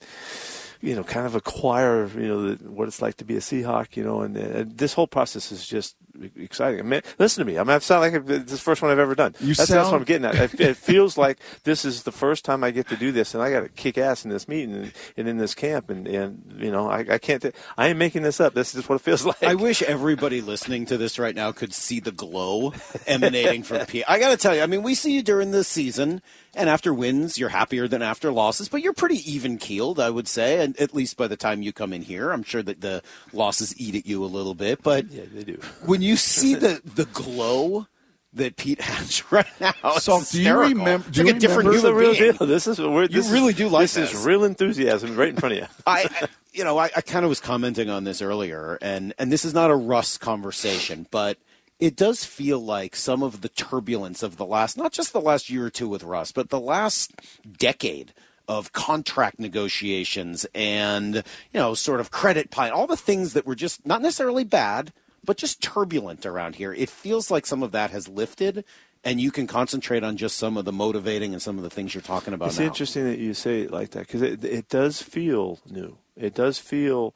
you 0.80 0.94
know, 0.94 1.04
kind 1.04 1.26
of 1.26 1.34
acquire, 1.34 2.06
you 2.08 2.28
know, 2.28 2.54
the, 2.54 2.70
what 2.70 2.88
it's 2.88 3.02
like 3.02 3.16
to 3.18 3.24
be 3.24 3.36
a 3.36 3.40
Seahawk, 3.40 3.96
you 3.96 4.04
know, 4.04 4.22
and, 4.22 4.36
uh 4.36 4.64
this 4.66 4.92
whole 4.92 5.06
process 5.06 5.52
is 5.52 5.66
just 5.66 5.96
exciting. 6.36 6.80
I 6.80 6.82
mean, 6.82 7.02
listen 7.18 7.44
to 7.44 7.50
me. 7.50 7.58
I 7.58 7.62
mean, 7.62 7.70
I 7.70 7.78
sound 7.78 8.12
like 8.12 8.26
this 8.26 8.40
is 8.40 8.50
the 8.50 8.58
first 8.58 8.82
one 8.82 8.90
I've 8.90 8.98
ever 8.98 9.14
done. 9.14 9.34
You 9.40 9.54
that's, 9.54 9.70
that's 9.70 9.90
what 9.90 9.96
I'm 9.96 10.04
getting 10.04 10.26
at. 10.26 10.60
It, 10.60 10.76
feels 10.76 11.18
like 11.18 11.38
this 11.64 11.84
is 11.84 12.02
the 12.02 12.12
first 12.12 12.44
time 12.44 12.62
I 12.62 12.70
get 12.70 12.88
to 12.88 12.96
do 12.96 13.12
this, 13.12 13.34
and 13.34 13.42
I 13.42 13.50
got 13.50 13.60
to 13.60 13.68
kick 13.68 13.98
ass 13.98 14.24
in 14.24 14.30
this 14.30 14.46
meeting 14.46 14.74
and, 14.74 14.92
and 15.16 15.28
in 15.28 15.38
this 15.38 15.54
camp, 15.54 15.90
and, 15.90 16.06
and 16.06 16.56
you 16.58 16.70
know, 16.70 16.88
I, 16.88 17.00
I 17.10 17.18
can't. 17.18 17.42
T- 17.42 17.52
I 17.76 17.88
ain't 17.88 17.98
making 17.98 18.22
this 18.22 18.40
up. 18.40 18.54
This 18.54 18.74
is 18.74 18.88
what 18.88 18.96
it 18.96 19.00
feels 19.00 19.24
like. 19.26 19.42
I 19.42 19.54
wish 19.54 19.82
everybody 19.82 20.40
listening 20.40 20.86
to 20.86 20.96
this 20.96 21.18
right 21.18 21.34
now 21.34 21.52
could 21.52 21.72
see 21.72 22.00
the 22.00 22.12
glow 22.12 22.72
emanating 23.06 23.62
from 23.62 23.84
Pete. 23.86 24.04
I 24.06 24.18
got 24.18 24.30
to 24.30 24.36
tell 24.36 24.54
you, 24.54 24.62
I 24.62 24.66
mean, 24.66 24.82
we 24.82 24.94
see 24.94 25.12
you 25.12 25.22
during 25.22 25.50
the 25.50 25.64
season, 25.64 26.22
and 26.54 26.68
after 26.68 26.92
wins, 26.92 27.38
you're 27.38 27.48
happier 27.50 27.88
than 27.88 28.02
after 28.02 28.30
losses, 28.32 28.68
but 28.68 28.82
you're 28.82 28.92
pretty 28.92 29.30
even 29.30 29.58
keeled, 29.58 29.98
I 29.98 30.10
would 30.10 30.28
say, 30.28 30.60
and 30.66 30.80
at 30.80 30.94
least 30.94 31.16
by 31.16 31.26
the 31.28 31.36
time 31.36 31.62
you 31.62 31.72
come 31.72 31.92
in 31.92 32.02
here, 32.02 32.30
I'm 32.30 32.42
sure 32.42 32.62
that 32.62 32.80
the 32.80 33.02
losses 33.32 33.78
eat 33.80 33.94
at 33.94 34.06
you 34.06 34.24
a 34.24 34.26
little 34.26 34.54
bit. 34.54 34.82
But 34.82 35.10
yeah, 35.10 35.22
they 35.32 35.44
do. 35.44 35.58
when 35.84 36.02
you 36.02 36.16
see 36.16 36.54
the 36.54 36.80
the 36.84 37.06
glow 37.06 37.86
that 38.32 38.56
Pete 38.56 38.80
has 38.82 39.22
right 39.32 39.46
now, 39.60 39.72
it's 39.84 40.04
So, 40.04 40.20
do 40.30 40.42
you 40.42 40.54
remember- 40.58 41.06
It's 41.08 41.16
do 41.16 41.24
like 41.24 41.42
you 41.42 41.48
a 41.48 41.56
remember- 41.56 41.72
This 41.72 41.84
is 41.84 41.90
real 41.92 42.12
being. 42.12 42.32
deal. 42.36 42.46
This 42.46 42.66
is 42.66 42.78
we're, 42.78 43.08
this 43.08 43.30
really 43.30 43.52
is, 43.52 43.56
do 43.56 43.68
like 43.68 43.84
this. 43.84 43.94
this. 43.94 44.12
is 44.14 44.26
real 44.26 44.44
enthusiasm 44.44 45.16
right 45.16 45.30
in 45.30 45.36
front 45.36 45.54
of 45.54 45.58
you. 45.60 45.66
I, 45.86 46.06
I- 46.20 46.26
you 46.52 46.64
know, 46.64 46.76
I, 46.78 46.90
I 46.96 47.00
kind 47.02 47.24
of 47.24 47.28
was 47.28 47.40
commenting 47.40 47.88
on 47.90 48.04
this 48.04 48.20
earlier, 48.22 48.78
and 48.82 49.12
and 49.18 49.30
this 49.32 49.44
is 49.44 49.52
not 49.54 49.70
a 49.70 49.76
Russ 49.76 50.16
conversation, 50.18 51.06
but 51.10 51.36
it 51.78 51.96
does 51.96 52.24
feel 52.24 52.58
like 52.58 52.96
some 52.96 53.22
of 53.22 53.42
the 53.42 53.50
turbulence 53.50 54.22
of 54.22 54.38
the 54.38 54.46
last, 54.46 54.78
not 54.78 54.92
just 54.92 55.12
the 55.12 55.20
last 55.20 55.50
year 55.50 55.66
or 55.66 55.70
two 55.70 55.86
with 55.88 56.02
Russ, 56.02 56.32
but 56.32 56.48
the 56.48 56.58
last 56.60 57.12
decade 57.58 58.14
of 58.48 58.72
contract 58.72 59.38
negotiations 59.38 60.46
and 60.54 61.16
you 61.16 61.22
know, 61.60 61.74
sort 61.74 62.00
of 62.00 62.10
credit 62.10 62.50
pie, 62.50 62.70
all 62.70 62.86
the 62.86 62.96
things 62.96 63.32
that 63.32 63.46
were 63.46 63.54
just 63.54 63.86
not 63.86 64.02
necessarily 64.02 64.44
bad, 64.44 64.92
but 65.24 65.36
just 65.36 65.62
turbulent 65.62 66.24
around 66.24 66.54
here. 66.56 66.72
It 66.72 66.88
feels 66.88 67.30
like 67.30 67.46
some 67.46 67.62
of 67.62 67.72
that 67.72 67.90
has 67.90 68.08
lifted. 68.08 68.64
And 69.04 69.20
you 69.20 69.30
can 69.30 69.46
concentrate 69.46 70.02
on 70.02 70.16
just 70.16 70.36
some 70.36 70.56
of 70.56 70.64
the 70.64 70.72
motivating 70.72 71.32
and 71.32 71.40
some 71.40 71.58
of 71.58 71.62
the 71.62 71.70
things 71.70 71.94
you're 71.94 72.02
talking 72.02 72.34
about 72.34 72.48
It's 72.48 72.58
now. 72.58 72.66
interesting 72.66 73.04
that 73.04 73.18
you 73.18 73.34
say 73.34 73.60
it 73.60 73.70
like 73.70 73.90
that 73.90 74.00
because 74.00 74.22
it, 74.22 74.44
it 74.44 74.68
does 74.68 75.00
feel 75.00 75.60
new. 75.64 75.98
It 76.16 76.34
does 76.34 76.58
feel 76.58 77.14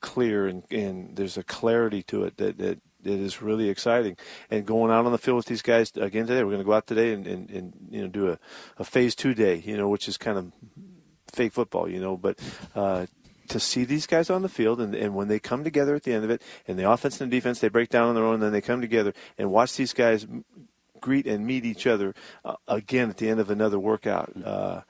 clear 0.00 0.46
and, 0.46 0.62
and 0.70 1.16
there's 1.16 1.36
a 1.36 1.42
clarity 1.42 2.02
to 2.04 2.22
it 2.24 2.36
that, 2.36 2.58
that, 2.58 2.78
that 3.06 3.18
is 3.18 3.42
really 3.42 3.68
exciting. 3.68 4.16
And 4.50 4.66
going 4.66 4.90
out 4.90 5.06
on 5.06 5.12
the 5.12 5.18
field 5.18 5.36
with 5.36 5.46
these 5.46 5.62
guys 5.62 5.92
again 5.96 6.26
today, 6.26 6.42
we're 6.42 6.50
going 6.50 6.58
to 6.58 6.64
go 6.64 6.72
out 6.72 6.86
today 6.86 7.12
and, 7.12 7.26
and, 7.26 7.50
and 7.50 7.72
you 7.90 8.02
know 8.02 8.08
do 8.08 8.30
a, 8.30 8.38
a 8.78 8.84
phase 8.84 9.14
two 9.14 9.34
day, 9.34 9.62
you 9.64 9.76
know, 9.76 9.88
which 9.88 10.08
is 10.08 10.16
kind 10.16 10.38
of 10.38 10.52
fake 11.32 11.52
football, 11.52 11.88
you 11.88 12.00
know, 12.00 12.16
but 12.16 12.38
uh, 12.74 13.06
to 13.48 13.60
see 13.60 13.84
these 13.84 14.06
guys 14.06 14.30
on 14.30 14.42
the 14.42 14.48
field 14.48 14.80
and, 14.80 14.94
and 14.94 15.14
when 15.14 15.28
they 15.28 15.38
come 15.38 15.64
together 15.64 15.94
at 15.94 16.02
the 16.02 16.12
end 16.12 16.24
of 16.24 16.30
it, 16.30 16.42
and 16.66 16.78
the 16.78 16.90
offense 16.90 17.20
and 17.20 17.30
the 17.30 17.36
defense, 17.36 17.60
they 17.60 17.68
break 17.68 17.88
down 17.88 18.08
on 18.08 18.14
their 18.14 18.24
own, 18.24 18.34
and 18.34 18.42
then 18.42 18.52
they 18.52 18.60
come 18.60 18.80
together 18.80 19.12
and 19.38 19.50
watch 19.50 19.76
these 19.76 19.92
guys 19.92 20.26
greet 21.00 21.26
and 21.26 21.46
meet 21.46 21.64
each 21.64 21.86
other 21.86 22.14
uh, 22.44 22.56
again 22.66 23.10
at 23.10 23.18
the 23.18 23.28
end 23.28 23.40
of 23.40 23.50
another 23.50 23.78
workout. 23.78 24.32
Uh, 24.44 24.80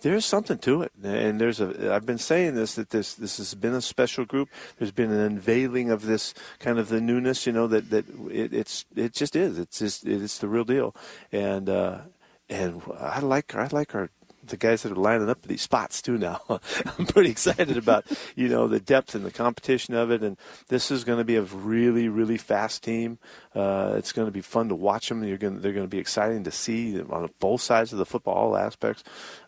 there's 0.00 0.26
something 0.26 0.58
to 0.58 0.82
it, 0.82 0.92
and 1.02 1.40
there's 1.40 1.60
a. 1.60 1.92
I've 1.92 2.04
been 2.04 2.18
saying 2.18 2.54
this 2.54 2.74
that 2.74 2.90
this 2.90 3.14
this 3.14 3.38
has 3.38 3.54
been 3.54 3.74
a 3.74 3.80
special 3.80 4.24
group. 4.24 4.50
There's 4.78 4.92
been 4.92 5.10
an 5.10 5.20
unveiling 5.20 5.90
of 5.90 6.04
this 6.04 6.34
kind 6.58 6.78
of 6.78 6.88
the 6.88 7.00
newness, 7.00 7.46
you 7.46 7.52
know 7.52 7.66
that 7.68 7.90
that 7.90 8.04
it, 8.30 8.52
it's 8.52 8.84
it 8.94 9.14
just 9.14 9.34
is. 9.34 9.58
It's 9.58 9.78
just 9.78 10.06
it's 10.06 10.38
the 10.38 10.48
real 10.48 10.64
deal, 10.64 10.94
and 11.32 11.70
uh, 11.70 11.98
and 12.50 12.82
I 12.98 13.20
like 13.20 13.54
I 13.54 13.68
like 13.72 13.94
our 13.94 14.10
the 14.46 14.56
guys 14.56 14.82
that 14.82 14.92
are 14.92 14.96
lining 14.96 15.28
up 15.28 15.42
these 15.42 15.62
spots 15.62 16.00
too 16.00 16.18
now. 16.18 16.40
I'm 16.98 17.06
pretty 17.06 17.30
excited 17.30 17.76
about 17.76 18.04
you 18.36 18.48
know 18.48 18.68
the 18.68 18.80
depth 18.80 19.14
and 19.14 19.24
the 19.24 19.30
competition 19.30 19.94
of 19.94 20.10
it, 20.10 20.22
and 20.22 20.36
this 20.68 20.90
is 20.90 21.04
going 21.04 21.18
to 21.18 21.24
be 21.24 21.36
a 21.36 21.42
really 21.42 22.08
really 22.08 22.38
fast 22.38 22.82
team. 22.82 23.18
Uh, 23.54 23.94
it's 23.96 24.12
going 24.12 24.26
to 24.26 24.32
be 24.32 24.40
fun 24.40 24.68
to 24.68 24.74
watch 24.74 25.08
them. 25.08 25.24
You're 25.24 25.38
going 25.38 25.60
they're 25.60 25.72
going 25.72 25.86
to 25.86 25.90
be 25.90 25.98
exciting 25.98 26.44
to 26.44 26.50
see 26.50 27.00
on 27.00 27.28
both 27.40 27.60
sides 27.60 27.92
of 27.92 27.98
the 27.98 28.06
football, 28.06 28.34
all 28.34 28.56
aspects. 28.56 29.02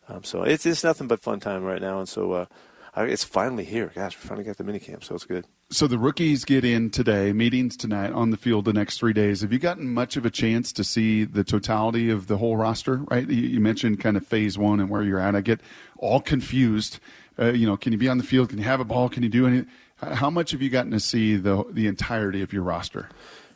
Um, 0.08 0.24
so 0.24 0.42
it's 0.42 0.66
it's 0.66 0.84
nothing 0.84 1.06
but 1.06 1.20
fun 1.20 1.40
time 1.40 1.62
right 1.64 1.80
now, 1.80 1.98
and 1.98 2.08
so. 2.08 2.32
Uh, 2.32 2.46
I, 2.94 3.04
it's 3.04 3.22
finally 3.22 3.64
here. 3.64 3.92
Gosh, 3.94 4.16
we 4.16 4.26
finally 4.26 4.44
got 4.44 4.56
the 4.56 4.64
minicamp, 4.64 5.04
so 5.04 5.14
it's 5.14 5.24
good. 5.24 5.46
So 5.70 5.86
the 5.86 5.98
rookies 5.98 6.44
get 6.44 6.64
in 6.64 6.90
today, 6.90 7.32
meetings 7.32 7.76
tonight 7.76 8.10
on 8.12 8.30
the 8.30 8.36
field 8.36 8.64
the 8.64 8.72
next 8.72 8.98
three 8.98 9.12
days. 9.12 9.42
Have 9.42 9.52
you 9.52 9.58
gotten 9.58 9.92
much 9.92 10.16
of 10.16 10.24
a 10.24 10.30
chance 10.30 10.72
to 10.72 10.82
see 10.82 11.24
the 11.24 11.44
totality 11.44 12.10
of 12.10 12.26
the 12.26 12.38
whole 12.38 12.56
roster? 12.56 12.96
Right, 12.96 13.28
you, 13.28 13.42
you 13.42 13.60
mentioned 13.60 14.00
kind 14.00 14.16
of 14.16 14.26
phase 14.26 14.58
one 14.58 14.80
and 14.80 14.90
where 14.90 15.02
you're 15.02 15.20
at. 15.20 15.36
I 15.36 15.42
get 15.42 15.60
all 15.98 16.20
confused. 16.20 16.98
Uh, 17.38 17.52
you 17.52 17.66
know, 17.66 17.76
can 17.76 17.92
you 17.92 17.98
be 17.98 18.08
on 18.08 18.18
the 18.18 18.24
field? 18.24 18.48
Can 18.48 18.58
you 18.58 18.64
have 18.64 18.80
a 18.80 18.84
ball? 18.84 19.08
Can 19.08 19.22
you 19.22 19.28
do 19.28 19.46
anything? 19.46 19.68
How 20.00 20.30
much 20.30 20.52
have 20.52 20.62
you 20.62 20.70
gotten 20.70 20.92
to 20.92 21.00
see 21.00 21.36
the 21.36 21.64
the 21.70 21.86
entirety 21.86 22.42
of 22.42 22.52
your 22.52 22.62
roster? 22.62 23.08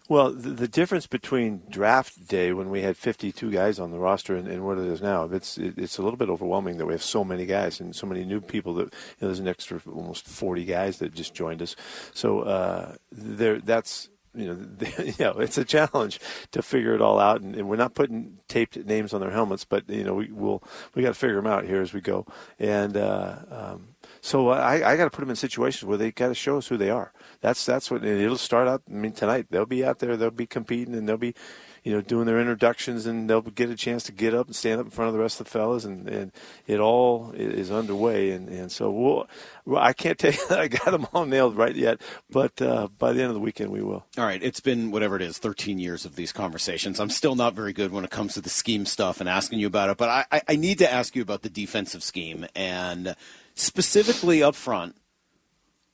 Well, 0.09 0.33
the, 0.33 0.51
the 0.51 0.69
difference 0.69 1.07
between 1.07 1.63
draft 1.71 2.27
day 2.27 2.53
when 2.53 2.71
we 2.71 2.83
had 2.83 2.97
52 2.97 3.51
guys 3.51 3.79
on 3.79 3.91
the 3.91 3.99
roster 3.99 4.37
and, 4.37 4.49
and 4.49 4.65
what 4.65 4.79
it 4.79 4.87
is 4.87 5.01
now, 5.01 5.25
it's 5.25 5.59
it, 5.59 5.79
it's 5.79 5.99
a 5.99 6.03
little 6.03 6.17
bit 6.17 6.29
overwhelming 6.29 6.79
that 6.79 6.87
we 6.87 6.93
have 6.93 7.03
so 7.03 7.25
many 7.25 7.47
guys 7.47 7.81
and 7.81 7.95
so 7.95 8.07
many 8.07 8.25
new 8.25 8.41
people. 8.41 8.75
That 8.75 8.85
you 8.85 9.19
know, 9.21 9.29
there's 9.29 9.39
an 9.39 9.49
extra 9.49 9.81
almost 9.87 10.27
40 10.27 10.65
guys 10.65 10.99
that 10.99 11.15
just 11.15 11.35
joined 11.35 11.63
us. 11.63 11.77
So 12.13 12.41
uh, 12.41 12.97
there, 13.13 13.61
that's 13.61 14.11
you 14.35 14.47
know, 14.47 14.55
they, 14.79 15.15
you 15.19 15.25
know, 15.25 15.39
it's 15.39 15.59
a 15.59 15.65
challenge 15.65 16.21
to 16.51 16.63
figure 16.63 16.95
it 16.95 17.03
all 17.03 17.19
out, 17.19 17.41
and, 17.41 17.55
and, 17.55 17.69
we're 17.69 17.77
not 17.77 17.95
putting 17.95 18.39
taped 18.49 18.77
names 18.77 19.13
on 19.13 19.21
their 19.21 19.31
helmets, 19.31 19.65
but 19.65 19.89
you 19.89 20.05
know, 20.05 20.15
we 20.15 20.33
will 20.33 20.63
we 20.95 21.03
got 21.03 21.09
to 21.09 21.15
figure 21.15 21.37
them 21.37 21.47
out 21.47 21.65
here 21.65 21.81
as 21.81 21.93
we 21.93 22.01
go, 22.01 22.27
and 22.59 22.97
uh, 22.97 23.37
um, 23.51 23.89
so 24.23 24.49
I, 24.49 24.93
I 24.93 24.97
got 24.97 25.05
to 25.05 25.11
put 25.11 25.21
them 25.21 25.31
in 25.31 25.37
situations 25.37 25.85
where 25.85 25.99
they 25.99 26.11
got 26.11 26.29
to 26.29 26.35
show 26.35 26.57
us 26.57 26.69
who 26.69 26.79
they 26.79 26.91
are. 26.91 27.13
That's 27.41 27.67
that's 27.67 27.91
what 27.91 28.05
it'll 28.05 28.39
start 28.39 28.69
out. 28.69 28.83
I 28.89 28.93
mean, 28.95 29.13
tonight 29.13 29.49
they'll 29.51 29.67
be 29.67 29.85
out 29.85 29.99
there, 29.99 30.17
they'll 30.17 30.31
be 30.31 30.47
competing, 30.47 30.95
and 30.95 31.07
they'll 31.07 31.19
be 31.19 31.35
you 31.83 31.93
know, 31.93 32.01
doing 32.01 32.27
their 32.27 32.41
introductions, 32.41 33.07
and 33.07 33.29
they'll 33.29 33.41
get 33.41 33.69
a 33.69 33.75
chance 33.75 34.05
to 34.05 34.13
get 34.13 34.35
up 34.35 34.47
and 34.47 34.55
stand 34.55 34.79
up 34.79 34.87
in 34.87 34.91
front 34.91 35.09
of 35.09 35.15
the 35.15 35.21
rest 35.21 35.41
of 35.41 35.47
the 35.47 35.51
fellas, 35.51 35.85
and, 35.85 36.09
and 36.09 36.31
it 36.69 36.79
all 36.79 37.33
is 37.33 37.73
underway. 37.73 38.31
And, 38.31 38.49
and 38.49 38.71
so 38.71 38.89
we'll, 38.91 39.27
well, 39.65 39.83
I 39.83 39.93
can't 39.93 40.17
tell 40.19 40.31
you 40.31 40.39
that 40.49 40.61
I 40.61 40.69
got 40.69 40.93
them 40.93 41.09
all 41.13 41.27
nailed 41.27 41.57
right 41.57 41.75
yet, 41.75 42.01
but 42.31 42.63
uh, 42.63 42.87
by 42.99 43.13
the 43.13 43.21
end 43.21 43.31
of 43.31 43.35
the 43.35 43.41
weekend 43.41 43.71
we 43.71 43.83
will. 43.83 44.05
All 44.17 44.25
right, 44.25 44.41
it's 44.41 44.61
been 44.61 44.93
whatever 44.93 45.17
it 45.17 45.23
is, 45.23 45.39
13 45.39 45.81
years 45.81 46.05
of 46.05 46.15
these 46.15 46.31
conversations. 46.31 47.01
I'm 47.01 47.11
still 47.11 47.35
not 47.35 47.55
very 47.55 47.73
good 47.73 47.91
when 47.91 48.05
it 48.05 48.11
comes 48.11 48.35
to 48.35 48.41
the 48.41 48.51
scheme 48.51 48.87
stuff 48.87 49.19
and 49.19 49.29
asking 49.29 49.59
you 49.59 49.67
about 49.67 49.91
it, 49.91 49.97
but 49.97 50.27
I, 50.31 50.43
I 50.47 50.57
need 50.57 50.79
to 50.79 50.93
ask 50.93 51.17
you 51.17 51.23
about 51.23 51.43
the 51.43 51.51
defensive 51.51 52.05
scheme 52.05 52.47
and 52.55 53.17
specifically 53.55 54.43
up 54.43 54.55
front. 54.55 54.97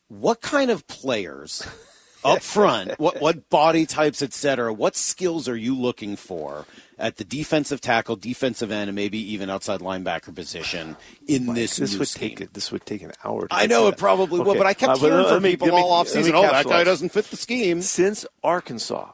What 0.08 0.40
kind 0.40 0.70
of 0.70 0.86
players 0.86 1.66
up 2.24 2.42
front, 2.42 2.98
what 2.98 3.20
what 3.20 3.48
body 3.48 3.86
types, 3.86 4.22
et 4.22 4.32
cetera, 4.32 4.72
what 4.72 4.96
skills 4.96 5.48
are 5.48 5.56
you 5.56 5.76
looking 5.76 6.16
for 6.16 6.66
at 6.98 7.16
the 7.16 7.24
defensive 7.24 7.80
tackle, 7.80 8.16
defensive 8.16 8.70
end, 8.70 8.88
and 8.88 8.96
maybe 8.96 9.18
even 9.32 9.50
outside 9.50 9.80
linebacker 9.80 10.34
position 10.34 10.96
in 11.26 11.46
Mike, 11.46 11.56
this 11.56 11.76
this 11.76 11.96
would 11.96 12.08
scheme? 12.08 12.30
take 12.30 12.40
it. 12.40 12.54
This 12.54 12.72
would 12.72 12.84
take 12.84 13.02
an 13.02 13.12
hour. 13.24 13.46
I 13.50 13.66
know 13.66 13.88
it 13.88 13.96
probably 13.96 14.40
okay. 14.40 14.48
will, 14.48 14.56
but 14.56 14.66
I 14.66 14.74
kept 14.74 14.94
uh, 14.94 14.96
hearing 14.96 15.28
from 15.28 15.42
me, 15.42 15.50
people 15.50 15.68
me, 15.68 15.74
all 15.74 16.04
offseason. 16.04 16.32
Oh, 16.34 16.42
that 16.42 16.66
guy 16.66 16.84
doesn't 16.84 17.10
fit 17.10 17.26
the 17.26 17.36
scheme. 17.36 17.82
Since 17.82 18.26
Arkansas, 18.42 19.12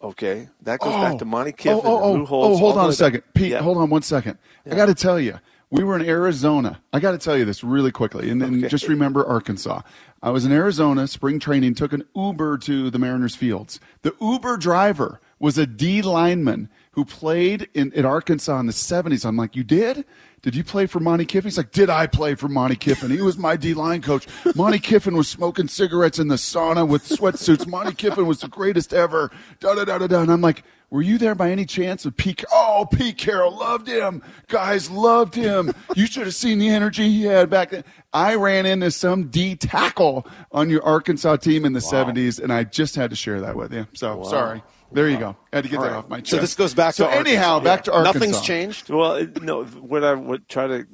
okay, 0.00 0.48
that 0.62 0.80
goes 0.80 0.94
oh. 0.94 1.02
back 1.02 1.18
to 1.18 1.24
Monte 1.24 1.52
Kiffin. 1.52 1.80
Oh, 1.84 2.02
oh, 2.02 2.16
oh, 2.20 2.26
oh 2.30 2.56
hold 2.56 2.78
on 2.78 2.88
a 2.88 2.92
second, 2.92 3.22
Pete. 3.34 3.52
Yeah. 3.52 3.60
Hold 3.60 3.78
on 3.78 3.90
one 3.90 4.02
second. 4.02 4.38
Yeah. 4.64 4.74
I 4.74 4.76
got 4.76 4.86
to 4.86 4.94
tell 4.94 5.20
you 5.20 5.38
we 5.70 5.82
were 5.82 5.96
in 5.96 6.06
Arizona. 6.06 6.80
I 6.92 7.00
got 7.00 7.12
to 7.12 7.18
tell 7.18 7.36
you 7.36 7.44
this 7.44 7.64
really 7.64 7.90
quickly, 7.90 8.30
and, 8.30 8.40
then 8.40 8.58
okay. 8.58 8.68
just 8.68 8.88
remember 8.88 9.26
Arkansas. 9.26 9.82
I 10.22 10.30
was 10.30 10.44
in 10.44 10.52
Arizona, 10.52 11.06
spring 11.06 11.38
training, 11.38 11.74
took 11.74 11.92
an 11.92 12.04
Uber 12.14 12.58
to 12.58 12.90
the 12.90 12.98
Mariners 12.98 13.34
Fields. 13.34 13.80
The 14.02 14.14
Uber 14.20 14.56
driver 14.58 15.20
was 15.38 15.58
a 15.58 15.66
D 15.66 16.02
lineman 16.02 16.68
who 16.92 17.04
played 17.04 17.68
in, 17.74 17.92
in 17.92 18.04
Arkansas 18.04 18.58
in 18.58 18.66
the 18.66 18.72
70s. 18.72 19.26
I'm 19.26 19.36
like, 19.36 19.54
you 19.54 19.64
did? 19.64 20.04
Did 20.46 20.54
you 20.54 20.62
play 20.62 20.86
for 20.86 21.00
Monte 21.00 21.24
Kiffin? 21.24 21.48
He's 21.48 21.56
like, 21.56 21.72
Did 21.72 21.90
I 21.90 22.06
play 22.06 22.36
for 22.36 22.46
Monte 22.46 22.76
Kiffin? 22.76 23.10
He 23.10 23.20
was 23.20 23.36
my 23.36 23.56
D 23.56 23.74
line 23.74 24.00
coach. 24.00 24.28
Monte 24.54 24.78
Kiffin 24.78 25.16
was 25.16 25.26
smoking 25.26 25.66
cigarettes 25.66 26.20
in 26.20 26.28
the 26.28 26.36
sauna 26.36 26.86
with 26.86 27.02
sweatsuits. 27.02 27.66
Monte 27.66 27.94
Kiffin 27.94 28.26
was 28.26 28.38
the 28.38 28.46
greatest 28.46 28.94
ever. 28.94 29.32
Da 29.58 29.74
da 29.74 29.84
da 29.84 29.98
da 29.98 30.06
da. 30.06 30.20
And 30.20 30.30
I'm 30.30 30.42
like, 30.42 30.62
were 30.88 31.02
you 31.02 31.18
there 31.18 31.34
by 31.34 31.50
any 31.50 31.64
chance 31.64 32.04
with 32.04 32.16
Pete? 32.16 32.44
Oh, 32.52 32.86
Pete 32.88 33.18
Carroll 33.18 33.58
loved 33.58 33.88
him. 33.88 34.22
Guys 34.46 34.88
loved 34.88 35.34
him. 35.34 35.74
You 35.96 36.06
should 36.06 36.26
have 36.26 36.34
seen 36.36 36.60
the 36.60 36.68
energy 36.68 37.08
he 37.08 37.24
had 37.24 37.50
back 37.50 37.70
then. 37.70 37.82
I 38.12 38.36
ran 38.36 38.66
into 38.66 38.92
some 38.92 39.26
D 39.26 39.56
tackle 39.56 40.28
on 40.52 40.70
your 40.70 40.84
Arkansas 40.84 41.38
team 41.38 41.64
in 41.64 41.72
the 41.72 41.84
wow. 41.90 42.04
70s, 42.04 42.40
and 42.40 42.52
I 42.52 42.62
just 42.62 42.94
had 42.94 43.10
to 43.10 43.16
share 43.16 43.40
that 43.40 43.56
with 43.56 43.72
you. 43.72 43.88
So 43.94 44.18
wow. 44.18 44.22
sorry. 44.22 44.62
There 44.92 45.08
you 45.08 45.18
go. 45.18 45.36
I 45.52 45.56
had 45.56 45.64
to 45.64 45.70
get 45.70 45.78
All 45.78 45.84
that 45.84 45.90
right. 45.90 45.96
off 45.98 46.08
my 46.08 46.20
chest. 46.20 46.30
So 46.30 46.36
this 46.38 46.54
goes 46.54 46.74
back 46.74 46.94
to 46.94 47.04
so 47.04 47.10
to 47.10 47.16
anyhow, 47.16 47.54
Arkansas. 47.54 47.64
back 47.64 47.84
to 47.84 47.92
Arkansas. 47.92 48.18
Nothing's 48.18 48.40
changed. 48.40 48.88
Well, 48.88 49.26
no. 49.42 49.64
What 49.64 50.04
I 50.04 50.14
would 50.14 50.48
try 50.48 50.66
to 50.66 50.86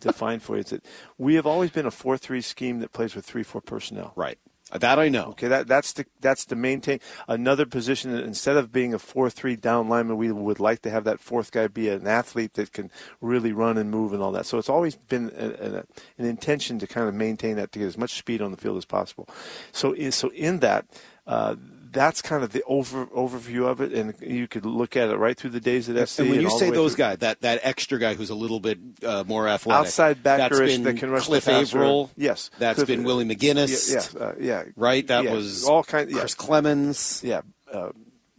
define 0.00 0.40
for 0.40 0.56
you 0.56 0.60
is 0.60 0.66
that 0.70 0.84
we 1.18 1.34
have 1.34 1.46
always 1.46 1.70
been 1.70 1.86
a 1.86 1.90
four-three 1.90 2.40
scheme 2.40 2.80
that 2.80 2.92
plays 2.92 3.14
with 3.14 3.24
three-four 3.24 3.60
personnel. 3.60 4.12
Right. 4.16 4.38
That 4.72 4.98
I 4.98 5.10
know. 5.10 5.26
Okay, 5.30 5.48
that 5.48 5.66
that's 5.66 5.92
the 5.92 6.06
that's 6.20 6.46
to 6.46 6.56
maintain 6.56 7.00
another 7.28 7.66
position. 7.66 8.12
that 8.12 8.24
Instead 8.24 8.56
of 8.56 8.72
being 8.72 8.94
a 8.94 8.98
four-three 8.98 9.56
down 9.56 9.88
lineman, 9.90 10.16
we 10.16 10.32
would 10.32 10.60
like 10.60 10.80
to 10.82 10.90
have 10.90 11.04
that 11.04 11.20
fourth 11.20 11.52
guy 11.52 11.66
be 11.66 11.90
an 11.90 12.06
athlete 12.06 12.54
that 12.54 12.72
can 12.72 12.90
really 13.20 13.52
run 13.52 13.76
and 13.76 13.90
move 13.90 14.14
and 14.14 14.22
all 14.22 14.32
that. 14.32 14.46
So 14.46 14.56
it's 14.56 14.70
always 14.70 14.96
been 14.96 15.30
a, 15.36 15.46
a, 15.46 15.84
an 16.16 16.24
intention 16.24 16.78
to 16.78 16.86
kind 16.86 17.06
of 17.06 17.14
maintain 17.14 17.56
that 17.56 17.70
to 17.72 17.80
get 17.80 17.86
as 17.86 17.98
much 17.98 18.16
speed 18.16 18.40
on 18.40 18.50
the 18.50 18.56
field 18.56 18.78
as 18.78 18.86
possible. 18.86 19.28
So 19.72 19.94
so 20.10 20.30
in 20.30 20.60
that. 20.60 20.86
Uh, 21.26 21.56
that's 21.92 22.22
kind 22.22 22.42
of 22.42 22.52
the 22.52 22.62
over 22.64 23.06
overview 23.06 23.66
of 23.66 23.80
it, 23.80 23.92
and 23.92 24.14
you 24.20 24.48
could 24.48 24.64
look 24.64 24.96
at 24.96 25.10
it 25.10 25.16
right 25.16 25.36
through 25.36 25.50
the 25.50 25.60
days 25.60 25.88
at 25.88 26.08
SC. 26.08 26.20
And 26.20 26.30
when 26.30 26.40
you 26.40 26.50
say 26.50 26.70
those 26.70 26.94
guys, 26.94 27.18
that 27.18 27.40
that 27.42 27.60
extra 27.62 27.98
guy 27.98 28.14
who's 28.14 28.30
a 28.30 28.34
little 28.34 28.60
bit 28.60 28.78
uh, 29.04 29.24
more 29.26 29.48
athletic, 29.48 29.86
outside 29.86 30.22
backerish 30.22 30.82
that 30.84 30.96
can 30.96 31.10
rush 31.10 31.26
Cliff 31.26 31.44
the 31.44 31.52
Avril, 31.52 32.10
yes, 32.16 32.50
that's 32.58 32.76
Cliff, 32.76 32.88
been 32.88 33.04
Willie 33.04 33.24
McGinest, 33.24 34.14
yeah, 34.16 34.20
uh, 34.20 34.32
yeah, 34.40 34.64
right. 34.76 35.06
That 35.06 35.24
yeah, 35.24 35.34
was 35.34 35.64
all 35.64 35.84
kind, 35.84 36.10
yeah. 36.10 36.20
Chris 36.20 36.34
Clemons, 36.34 37.22
yeah. 37.22 37.42
Uh, 37.70 37.90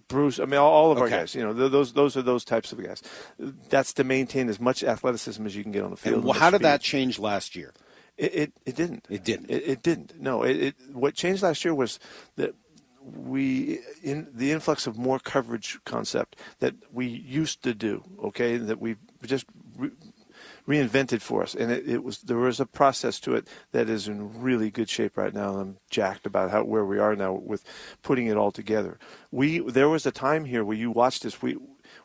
Bruce, 0.07 0.39
I 0.39 0.45
mean, 0.45 0.59
all, 0.59 0.71
all 0.71 0.91
of 0.91 0.97
okay. 0.97 1.13
our 1.13 1.19
guys. 1.21 1.35
You 1.35 1.43
know, 1.43 1.53
those 1.53 1.93
those 1.93 2.17
are 2.17 2.21
those 2.21 2.45
types 2.45 2.71
of 2.71 2.83
guys. 2.83 3.01
That's 3.69 3.93
to 3.93 4.03
maintain 4.03 4.49
as 4.49 4.59
much 4.59 4.83
athleticism 4.83 5.45
as 5.45 5.55
you 5.55 5.63
can 5.63 5.71
get 5.71 5.83
on 5.83 5.91
the 5.91 5.97
field. 5.97 6.15
And 6.17 6.23
well, 6.23 6.33
how 6.33 6.49
did 6.49 6.61
that 6.61 6.81
change 6.81 7.19
last 7.19 7.55
year? 7.55 7.73
It, 8.17 8.35
it, 8.35 8.53
it 8.65 8.75
didn't. 8.75 9.05
It 9.09 9.23
didn't. 9.23 9.49
It, 9.49 9.63
it 9.65 9.83
didn't. 9.83 10.21
No. 10.21 10.43
It, 10.43 10.57
it, 10.57 10.75
what 10.91 11.15
changed 11.15 11.41
last 11.41 11.65
year 11.65 11.73
was 11.73 11.99
that 12.35 12.53
we 13.03 13.79
in 14.01 14.27
the 14.33 14.51
influx 14.51 14.87
of 14.87 14.97
more 14.97 15.19
coverage 15.19 15.79
concept 15.85 16.39
that 16.59 16.73
we 16.91 17.05
used 17.05 17.61
to 17.63 17.73
do 17.73 18.03
okay 18.23 18.57
that 18.57 18.79
we 18.79 18.95
just 19.25 19.45
re- 19.77 19.91
reinvented 20.67 21.21
for 21.21 21.43
us. 21.43 21.55
And 21.55 21.71
it, 21.71 21.87
it, 21.87 22.03
was 22.03 22.19
there 22.19 22.37
was 22.37 22.59
a 22.59 22.65
process 22.65 23.19
to 23.21 23.35
it 23.35 23.47
that 23.71 23.89
is 23.89 24.07
in 24.07 24.41
really 24.41 24.71
good 24.71 24.89
shape 24.89 25.17
right 25.17 25.33
now. 25.33 25.57
I'm 25.57 25.77
jacked 25.89 26.25
about 26.25 26.51
how 26.51 26.63
where 26.63 26.85
we 26.85 26.99
are 26.99 27.15
now 27.15 27.33
with 27.33 27.63
putting 28.01 28.27
it 28.27 28.37
all 28.37 28.51
together. 28.51 28.97
We 29.31 29.59
there 29.59 29.89
was 29.89 30.05
a 30.05 30.11
time 30.11 30.45
here 30.45 30.63
where 30.63 30.77
you 30.77 30.91
watched 30.91 31.23
this 31.23 31.41
we 31.41 31.57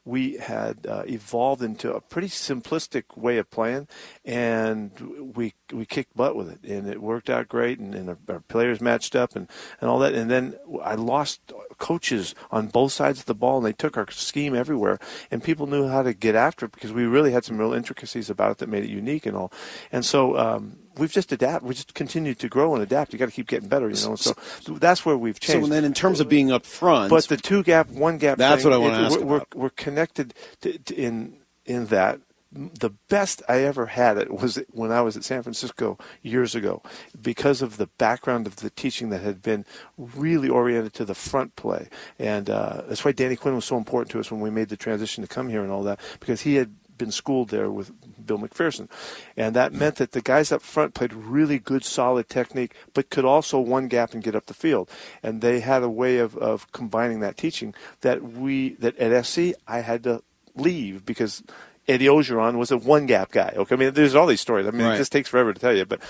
we 0.08 0.38
had 0.38 0.86
uh, 0.86 1.02
evolved 1.06 1.62
into 1.62 1.92
a 1.92 2.00
pretty 2.00 2.28
simplistic 2.28 3.16
way 3.16 3.36
of 3.36 3.50
playing, 3.50 3.86
and 4.24 4.90
we 5.36 5.52
we 5.70 5.84
kicked 5.84 6.16
butt 6.16 6.34
with 6.34 6.48
it, 6.50 6.60
and 6.68 6.88
it 6.88 7.02
worked 7.02 7.28
out 7.28 7.46
great, 7.46 7.78
and, 7.78 7.94
and 7.94 8.16
our, 8.26 8.40
players 8.48 8.80
matched 8.80 9.14
up, 9.14 9.36
and, 9.36 9.48
and 9.82 9.90
all 9.90 9.98
that. 9.98 10.14
And 10.14 10.30
then 10.30 10.54
I 10.82 10.94
lost 10.94 11.52
coaches 11.76 12.34
on 12.50 12.68
both 12.68 12.92
sides 12.92 13.20
of 13.20 13.26
the 13.26 13.34
ball, 13.34 13.58
and 13.58 13.66
they 13.66 13.74
took 13.74 13.98
our 13.98 14.10
scheme 14.10 14.54
everywhere, 14.54 14.98
and 15.30 15.44
people 15.44 15.66
knew 15.66 15.86
how 15.88 16.02
to 16.02 16.14
get 16.14 16.34
after 16.34 16.64
it 16.64 16.72
because 16.72 16.92
we 16.92 17.04
really 17.04 17.32
had 17.32 17.44
some 17.44 17.58
real 17.58 17.74
intricacies 17.74 18.30
about 18.30 18.52
it 18.52 18.58
that 18.58 18.70
made 18.70 18.84
it 18.84 18.90
unique 18.90 19.26
and 19.26 19.36
all. 19.36 19.52
And 19.92 20.04
so. 20.04 20.38
Um, 20.38 20.78
we've 20.98 21.12
just 21.12 21.32
adapted. 21.32 21.68
We 21.68 21.74
just 21.74 21.94
continue 21.94 22.34
to 22.34 22.48
grow 22.48 22.74
and 22.74 22.82
adapt. 22.82 23.12
You 23.12 23.18
got 23.18 23.26
to 23.26 23.32
keep 23.32 23.48
getting 23.48 23.68
better, 23.68 23.88
you 23.88 23.96
know. 24.06 24.16
So 24.16 24.34
that's 24.66 25.04
where 25.04 25.16
we've 25.16 25.38
changed. 25.38 25.66
So 25.66 25.72
then, 25.72 25.84
in 25.84 25.94
terms 25.94 26.20
of 26.20 26.28
being 26.28 26.52
up 26.52 26.66
front, 26.66 27.10
but 27.10 27.24
the 27.24 27.36
two 27.36 27.62
gap, 27.62 27.88
one 27.88 28.18
gap. 28.18 28.38
That's 28.38 28.62
thing, 28.62 28.70
what 28.70 28.76
I 28.76 28.78
want 28.78 28.94
to 28.94 29.00
ask. 29.00 29.20
We're, 29.20 29.36
about. 29.36 29.54
we're 29.54 29.70
connected 29.70 30.34
to, 30.62 30.78
to 30.78 30.94
in 30.94 31.38
in 31.64 31.86
that 31.86 32.20
the 32.50 32.90
best 33.08 33.42
I 33.48 33.58
ever 33.58 33.86
had 33.86 34.16
it 34.16 34.32
was 34.32 34.58
when 34.70 34.90
I 34.90 35.02
was 35.02 35.16
at 35.16 35.24
San 35.24 35.42
Francisco 35.42 35.98
years 36.22 36.54
ago 36.54 36.82
because 37.20 37.60
of 37.60 37.76
the 37.76 37.88
background 37.98 38.46
of 38.46 38.56
the 38.56 38.70
teaching 38.70 39.10
that 39.10 39.20
had 39.20 39.42
been 39.42 39.66
really 39.98 40.48
oriented 40.48 40.94
to 40.94 41.04
the 41.04 41.14
front 41.14 41.56
play. 41.56 41.88
And 42.18 42.48
uh, 42.48 42.82
that's 42.88 43.04
why 43.04 43.12
Danny 43.12 43.36
Quinn 43.36 43.54
was 43.54 43.66
so 43.66 43.76
important 43.76 44.10
to 44.12 44.20
us 44.20 44.30
when 44.30 44.40
we 44.40 44.50
made 44.50 44.70
the 44.70 44.78
transition 44.78 45.22
to 45.22 45.28
come 45.28 45.50
here 45.50 45.62
and 45.62 45.70
all 45.70 45.82
that 45.82 46.00
because 46.20 46.40
he 46.40 46.54
had 46.54 46.74
been 46.98 47.12
schooled 47.12 47.48
there 47.48 47.70
with 47.70 47.92
Bill 48.26 48.38
McPherson. 48.38 48.88
And 49.36 49.54
that 49.56 49.72
meant 49.72 49.96
that 49.96 50.12
the 50.12 50.20
guys 50.20 50.52
up 50.52 50.62
front 50.62 50.94
played 50.94 51.12
really 51.12 51.58
good, 51.58 51.84
solid 51.84 52.28
technique, 52.28 52.74
but 52.92 53.10
could 53.10 53.24
also 53.24 53.58
one 53.58 53.88
gap 53.88 54.12
and 54.12 54.22
get 54.22 54.34
up 54.34 54.46
the 54.46 54.54
field. 54.54 54.90
And 55.22 55.40
they 55.40 55.60
had 55.60 55.82
a 55.82 55.88
way 55.88 56.18
of, 56.18 56.36
of 56.36 56.70
combining 56.72 57.20
that 57.20 57.36
teaching 57.36 57.74
that 58.00 58.22
we, 58.22 58.74
that 58.74 58.96
at 58.98 59.24
SC, 59.24 59.52
I 59.66 59.80
had 59.80 60.02
to 60.04 60.22
leave 60.54 61.06
because 61.06 61.42
Eddie 61.88 62.06
Orgeron 62.06 62.58
was 62.58 62.70
a 62.70 62.76
one 62.76 63.06
gap 63.06 63.30
guy. 63.30 63.54
Okay, 63.56 63.74
I 63.74 63.78
mean, 63.78 63.94
there's 63.94 64.14
all 64.14 64.26
these 64.26 64.40
stories. 64.40 64.66
I 64.66 64.70
mean, 64.70 64.86
right. 64.86 64.94
it 64.94 64.98
just 64.98 65.12
takes 65.12 65.28
forever 65.28 65.54
to 65.54 65.60
tell 65.60 65.74
you. 65.74 65.86
But 65.86 66.02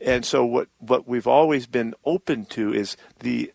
and 0.00 0.24
so 0.24 0.44
what 0.44 0.68
what 0.78 1.08
we've 1.08 1.26
always 1.26 1.66
been 1.66 1.94
open 2.04 2.44
to 2.46 2.72
is 2.72 2.96
the 3.18 3.52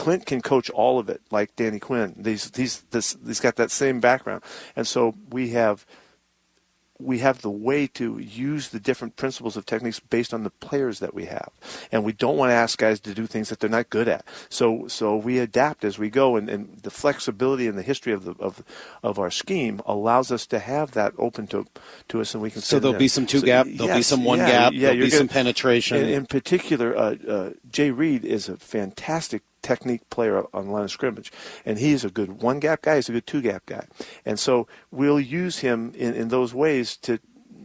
Clint 0.00 0.24
can 0.24 0.40
coach 0.40 0.70
all 0.70 0.98
of 0.98 1.10
it, 1.10 1.20
like 1.30 1.54
Danny 1.56 1.78
Quinn. 1.78 2.22
He's 2.24 2.50
he's 2.56 2.80
this 2.90 3.18
he's 3.26 3.38
got 3.38 3.56
that 3.56 3.70
same 3.70 4.00
background, 4.00 4.42
and 4.74 4.86
so 4.86 5.14
we 5.28 5.50
have 5.50 5.84
we 6.98 7.18
have 7.18 7.42
the 7.42 7.50
way 7.50 7.86
to 7.86 8.18
use 8.18 8.70
the 8.70 8.80
different 8.80 9.16
principles 9.16 9.58
of 9.58 9.66
techniques 9.66 10.00
based 10.00 10.32
on 10.32 10.42
the 10.42 10.50
players 10.50 11.00
that 11.00 11.12
we 11.12 11.26
have. 11.26 11.50
And 11.92 12.02
we 12.02 12.12
don't 12.12 12.38
want 12.38 12.48
to 12.48 12.54
ask 12.54 12.78
guys 12.78 12.98
to 13.00 13.12
do 13.12 13.26
things 13.26 13.50
that 13.50 13.60
they're 13.60 13.68
not 13.68 13.90
good 13.90 14.08
at. 14.08 14.24
So 14.48 14.88
so 14.88 15.16
we 15.16 15.38
adapt 15.38 15.84
as 15.84 15.98
we 15.98 16.08
go 16.08 16.36
and, 16.36 16.48
and 16.48 16.78
the 16.82 16.90
flexibility 16.90 17.66
and 17.66 17.76
the 17.76 17.82
history 17.82 18.14
of 18.14 18.24
the 18.24 18.34
of 18.38 18.62
of 19.02 19.18
our 19.18 19.30
scheme 19.30 19.82
allows 19.84 20.32
us 20.32 20.46
to 20.46 20.60
have 20.60 20.92
that 20.92 21.12
open 21.18 21.46
to 21.48 21.66
to 22.08 22.22
us 22.22 22.32
and 22.32 22.42
we 22.42 22.50
can 22.50 22.62
So 22.62 22.78
there'll 22.78 22.96
be 22.96 23.08
some 23.08 23.26
two 23.26 23.40
so, 23.40 23.46
gap, 23.46 23.66
there'll 23.66 23.88
yes, 23.88 23.98
be 23.98 24.02
some 24.02 24.24
one 24.24 24.38
yeah, 24.38 24.50
gap, 24.50 24.72
yeah, 24.72 24.80
there'll 24.80 24.96
be 24.96 25.10
gonna, 25.10 25.18
some 25.18 25.28
penetration. 25.28 25.98
In, 25.98 26.08
in 26.08 26.26
particular, 26.26 26.96
uh, 26.96 27.16
uh, 27.28 27.50
Jay 27.70 27.90
Reed 27.90 28.24
is 28.24 28.48
a 28.48 28.56
fantastic 28.56 29.42
technique 29.62 30.08
player 30.10 30.44
on 30.52 30.70
line 30.70 30.84
of 30.84 30.90
scrimmage. 30.90 31.32
And 31.64 31.78
he's 31.78 32.04
a 32.04 32.10
good 32.10 32.42
one 32.42 32.60
gap 32.60 32.82
guy, 32.82 32.96
he's 32.96 33.08
a 33.08 33.12
good 33.12 33.26
two 33.26 33.42
gap 33.42 33.66
guy. 33.66 33.86
And 34.24 34.38
so 34.38 34.66
we'll 34.90 35.20
use 35.20 35.58
him 35.58 35.92
in, 35.96 36.14
in 36.14 36.28
those 36.28 36.54
ways 36.54 36.96
to 36.98 37.18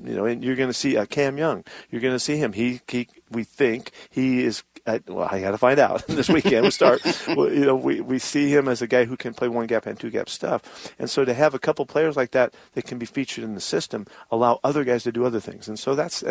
You 0.04 0.16
know, 0.16 0.26
and 0.26 0.44
you're 0.44 0.56
going 0.56 0.70
to 0.70 0.74
see 0.74 0.98
uh, 0.98 1.06
Cam 1.06 1.38
Young. 1.38 1.64
You're 1.90 2.02
going 2.02 2.14
to 2.14 2.20
see 2.20 2.38
him. 2.38 2.54
He, 2.54 2.82
he, 2.88 3.08
we 3.32 3.44
think 3.44 3.92
he 4.10 4.44
is. 4.44 4.64
At, 4.88 5.10
well, 5.10 5.28
I 5.32 5.42
got 5.42 5.50
to 5.50 5.58
find 5.58 5.80
out 5.80 6.06
this 6.08 6.30
weekend. 6.30 6.64
We 6.64 6.70
start. 6.70 7.02
well, 7.28 7.52
you 7.52 7.66
know, 7.66 7.76
we 7.76 8.02
we 8.02 8.20
see 8.20 8.54
him 8.54 8.68
as 8.68 8.84
a 8.84 8.88
guy 8.88 9.06
who 9.06 9.18
can 9.18 9.34
play 9.34 9.48
one 9.48 9.66
gap 9.66 9.88
and 9.88 10.00
two 10.00 10.12
gap 10.12 10.30
stuff. 10.30 10.94
And 11.00 11.10
so 11.10 11.26
to 11.26 11.34
have 11.34 11.56
a 11.56 11.60
couple 11.60 11.86
players 11.88 12.16
like 12.16 12.32
that 12.32 12.54
that 12.74 12.86
can 12.86 13.00
be 13.00 13.08
featured 13.08 13.44
in 13.44 13.56
the 13.56 13.62
system 13.62 14.06
allow 14.30 14.60
other 14.64 14.84
guys 14.84 15.04
to 15.04 15.12
do 15.12 15.26
other 15.26 15.40
things. 15.40 15.68
And 15.68 15.80
so 15.80 15.96
that's 15.96 16.24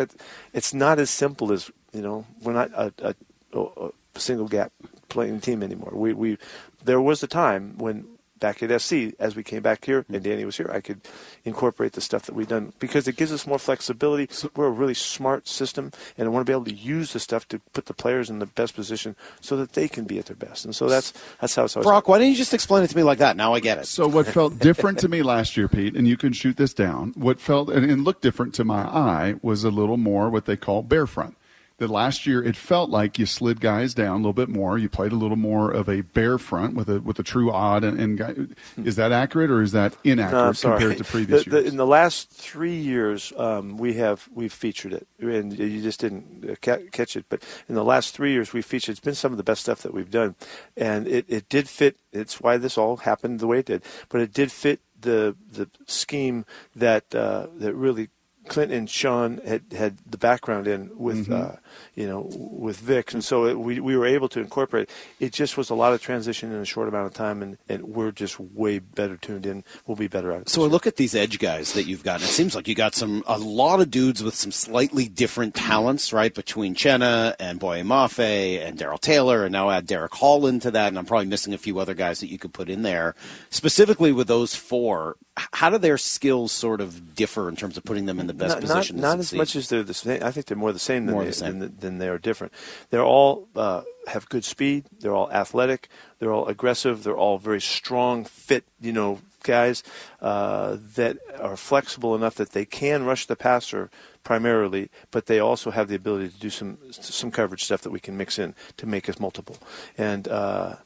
it's 0.53 0.73
not 0.73 0.99
as 0.99 1.09
simple 1.09 1.51
as 1.51 1.69
you 1.91 2.01
know. 2.01 2.25
We're 2.43 2.53
not 2.53 2.71
a, 2.71 2.93
a, 2.99 3.15
a 3.59 3.91
single 4.15 4.47
gap 4.47 4.71
playing 5.09 5.41
team 5.41 5.63
anymore. 5.63 5.91
We 5.93 6.13
we 6.13 6.37
there 6.83 7.01
was 7.01 7.23
a 7.23 7.27
time 7.27 7.77
when 7.77 8.05
back 8.39 8.61
at 8.61 8.81
SC, 8.81 9.15
as 9.19 9.35
we 9.35 9.43
came 9.43 9.61
back 9.61 9.85
here 9.85 10.05
and 10.07 10.17
mm. 10.17 10.23
Danny 10.23 10.45
was 10.45 10.57
here, 10.57 10.69
I 10.71 10.81
could 10.81 11.01
incorporate 11.45 11.93
the 11.93 12.01
stuff 12.01 12.23
that 12.23 12.35
we've 12.35 12.47
done 12.47 12.73
because 12.79 13.07
it 13.07 13.15
gives 13.15 13.31
us 13.31 13.47
more 13.47 13.57
flexibility. 13.57 14.29
We're 14.55 14.67
a 14.67 14.71
really 14.71 14.93
smart 14.93 15.47
system, 15.47 15.91
and 16.17 16.27
I 16.27 16.29
want 16.29 16.45
to 16.45 16.49
be 16.49 16.53
able 16.53 16.65
to 16.65 16.73
use 16.73 17.13
the 17.13 17.19
stuff 17.19 17.47
to 17.49 17.59
put 17.73 17.85
the 17.85 17.93
players 17.93 18.29
in 18.29 18.39
the 18.39 18.45
best 18.45 18.75
position 18.75 19.15
so 19.41 19.55
that 19.57 19.73
they 19.73 19.87
can 19.87 20.05
be 20.05 20.19
at 20.19 20.25
their 20.25 20.35
best. 20.35 20.65
And 20.65 20.75
so 20.75 20.87
that's 20.87 21.13
that's 21.41 21.55
how 21.55 21.65
it's 21.65 21.75
always. 21.75 21.85
Brock, 21.85 22.07
why 22.07 22.19
didn't 22.19 22.31
you 22.31 22.37
just 22.37 22.53
explain 22.53 22.83
it 22.83 22.89
to 22.89 22.97
me 22.97 23.03
like 23.03 23.19
that? 23.19 23.37
Now 23.37 23.53
I 23.53 23.59
get 23.59 23.77
it. 23.77 23.87
So 23.87 24.07
what 24.07 24.27
felt 24.27 24.59
different 24.59 24.99
to 24.99 25.07
me 25.07 25.23
last 25.23 25.57
year, 25.57 25.67
Pete, 25.67 25.95
and 25.95 26.07
you 26.07 26.17
can 26.17 26.33
shoot 26.33 26.57
this 26.57 26.73
down. 26.73 27.13
What 27.15 27.39
felt 27.39 27.69
and, 27.69 27.89
and 27.89 28.03
looked 28.03 28.21
different 28.21 28.53
to 28.55 28.63
my 28.63 28.83
eye 28.83 29.35
was 29.41 29.63
a 29.63 29.71
little 29.71 29.97
more 29.97 30.29
what 30.29 30.45
they 30.45 30.57
call 30.57 30.83
bear 30.83 31.07
front 31.07 31.35
that 31.77 31.89
last 31.89 32.25
year 32.25 32.41
it 32.41 32.55
felt 32.55 32.89
like 32.89 33.19
you 33.19 33.25
slid 33.25 33.59
guys 33.59 33.93
down 33.93 34.13
a 34.13 34.17
little 34.17 34.33
bit 34.33 34.47
more. 34.49 34.77
You 34.77 34.87
played 34.87 35.11
a 35.11 35.15
little 35.15 35.37
more 35.37 35.71
of 35.71 35.89
a 35.89 36.01
bear 36.01 36.37
front 36.37 36.75
with 36.75 36.89
a 36.89 37.01
with 37.01 37.19
a 37.19 37.23
true 37.23 37.51
odd. 37.51 37.83
And, 37.83 37.99
and 37.99 38.17
guy, 38.17 38.35
is 38.77 38.95
that 38.95 39.11
accurate 39.11 39.51
or 39.51 39.61
is 39.61 39.73
that 39.73 39.95
inaccurate 40.03 40.63
no, 40.63 40.71
compared 40.71 40.97
to 40.97 41.03
previous 41.03 41.43
the, 41.43 41.49
the, 41.49 41.57
years? 41.57 41.71
In 41.71 41.77
the 41.77 41.85
last 41.85 42.29
three 42.29 42.75
years, 42.75 43.33
um, 43.37 43.77
we 43.77 43.93
have 43.95 44.27
we've 44.33 44.53
featured 44.53 44.93
it, 44.93 45.07
and 45.19 45.57
you 45.57 45.81
just 45.81 45.99
didn't 45.99 46.49
uh, 46.49 46.77
catch 46.91 47.15
it. 47.15 47.25
But 47.29 47.43
in 47.67 47.75
the 47.75 47.83
last 47.83 48.15
three 48.15 48.31
years, 48.31 48.53
we 48.53 48.61
featured. 48.61 48.93
It's 48.93 48.99
been 48.99 49.15
some 49.15 49.33
of 49.33 49.37
the 49.37 49.43
best 49.43 49.61
stuff 49.61 49.81
that 49.81 49.93
we've 49.93 50.11
done, 50.11 50.35
and 50.77 51.07
it, 51.07 51.25
it 51.27 51.49
did 51.49 51.67
fit. 51.67 51.97
It's 52.13 52.39
why 52.39 52.57
this 52.57 52.77
all 52.77 52.97
happened 52.97 53.39
the 53.39 53.47
way 53.47 53.59
it 53.59 53.65
did. 53.65 53.83
But 54.07 54.21
it 54.21 54.33
did 54.33 54.51
fit 54.51 54.79
the 55.01 55.35
the 55.51 55.69
scheme 55.87 56.45
that 56.75 57.13
uh, 57.13 57.47
that 57.57 57.73
really 57.73 58.09
Clint 58.47 58.71
and 58.71 58.89
Sean 58.89 59.39
had 59.45 59.63
had 59.71 59.97
the 60.09 60.17
background 60.17 60.67
in 60.67 60.91
with 60.97 61.27
mm-hmm. 61.27 61.33
uh, 61.33 61.55
you 61.95 62.07
know 62.07 62.27
with 62.31 62.77
Vic, 62.77 63.13
and 63.13 63.23
so 63.23 63.45
it, 63.45 63.59
we 63.59 63.79
we 63.79 63.97
were 63.97 64.05
able 64.05 64.29
to 64.29 64.39
incorporate. 64.39 64.89
It 65.19 65.33
just 65.33 65.57
was 65.57 65.69
a 65.69 65.75
lot 65.75 65.93
of 65.93 66.01
transition 66.01 66.51
in 66.51 66.59
a 66.59 66.65
short 66.65 66.87
amount 66.87 67.07
of 67.07 67.13
time, 67.13 67.41
and, 67.41 67.57
and 67.67 67.83
we're 67.83 68.11
just 68.11 68.39
way 68.39 68.79
better 68.79 69.17
tuned 69.17 69.45
in. 69.45 69.63
We'll 69.87 69.97
be 69.97 70.07
better 70.07 70.31
at 70.31 70.41
it. 70.41 70.49
So 70.49 70.63
I 70.63 70.67
look 70.67 70.87
at 70.87 70.95
these 70.95 71.15
edge 71.15 71.39
guys 71.39 71.73
that 71.73 71.85
you've 71.85 72.03
got. 72.03 72.21
It 72.21 72.25
seems 72.25 72.55
like 72.55 72.67
you 72.67 72.75
got 72.75 72.95
some 72.95 73.23
a 73.27 73.37
lot 73.37 73.81
of 73.81 73.91
dudes 73.91 74.23
with 74.23 74.35
some 74.35 74.51
slightly 74.51 75.07
different 75.07 75.55
talents, 75.55 76.13
right? 76.13 76.33
Between 76.33 76.75
Chenna 76.75 77.35
and 77.39 77.59
Boye 77.59 77.81
Mafe 77.81 78.65
and 78.65 78.77
Darrell 78.77 78.97
Taylor, 78.97 79.43
and 79.43 79.51
now 79.51 79.69
add 79.69 79.87
Derick 79.87 80.13
Hall 80.13 80.45
into 80.47 80.71
that, 80.71 80.87
and 80.89 80.97
I'm 80.97 81.05
probably 81.05 81.27
missing 81.27 81.53
a 81.53 81.57
few 81.57 81.79
other 81.79 81.93
guys 81.93 82.19
that 82.19 82.29
you 82.29 82.37
could 82.37 82.53
put 82.53 82.69
in 82.69 82.83
there. 82.83 83.15
Specifically 83.49 84.11
with 84.11 84.27
those 84.27 84.55
four, 84.55 85.17
how 85.37 85.69
do 85.69 85.77
their 85.77 85.97
skills 85.97 86.51
sort 86.51 86.79
of 86.79 87.13
differ 87.13 87.49
in 87.49 87.55
terms 87.55 87.77
of 87.77 87.83
putting 87.83 88.05
them 88.05 88.19
in 88.19 88.27
the 88.27 88.33
best 88.33 88.55
not, 88.55 88.61
position? 88.61 88.97
Not, 88.97 89.09
not 89.09 89.19
as 89.19 89.33
much 89.33 89.55
as 89.55 89.67
they're 89.67 89.83
the 89.83 89.93
same. 89.93 90.23
I 90.23 90.31
think 90.31 90.45
they're 90.45 90.57
more 90.57 90.71
the 90.71 90.79
same 90.79 91.05
than, 91.05 91.13
more 91.13 91.23
they, 91.23 91.29
the 91.29 91.35
same. 91.35 91.59
Than, 91.59 91.75
than, 91.79 91.97
they 91.97 92.07
are 92.07 92.17
different. 92.17 92.53
They're 92.89 93.03
all 93.03 93.47
uh, 93.55 93.81
have 94.07 94.29
good 94.29 94.45
speed. 94.45 94.85
They're 94.99 95.13
all 95.13 95.29
athletic. 95.31 95.89
They're 96.19 96.31
all 96.31 96.47
aggressive. 96.47 97.03
They're 97.03 97.17
all 97.17 97.37
very 97.37 97.59
strong, 97.59 98.23
fit. 98.23 98.63
You 98.79 98.93
know, 98.93 99.19
guys 99.43 99.83
uh, 100.21 100.77
that 100.95 101.17
are 101.39 101.57
flexible 101.57 102.15
enough 102.15 102.35
that 102.35 102.51
they 102.51 102.65
can 102.65 103.03
rush 103.03 103.25
the 103.25 103.35
passer 103.35 103.89
primarily, 104.23 104.89
but 105.11 105.27
they 105.27 105.39
also 105.39 105.69
have 105.71 105.87
the 105.87 105.95
ability 105.95 106.29
to 106.29 106.39
do 106.39 106.49
some 106.49 106.77
some 106.91 107.29
coverage 107.29 107.63
stuff 107.63 107.81
that 107.81 107.91
we 107.91 107.99
can 107.99 108.15
mix 108.15 108.39
in 108.39 108.55
to 108.77 108.85
make 108.85 109.09
us 109.09 109.19
multiple. 109.19 109.57
And 109.97 110.27
uh, 110.27 110.77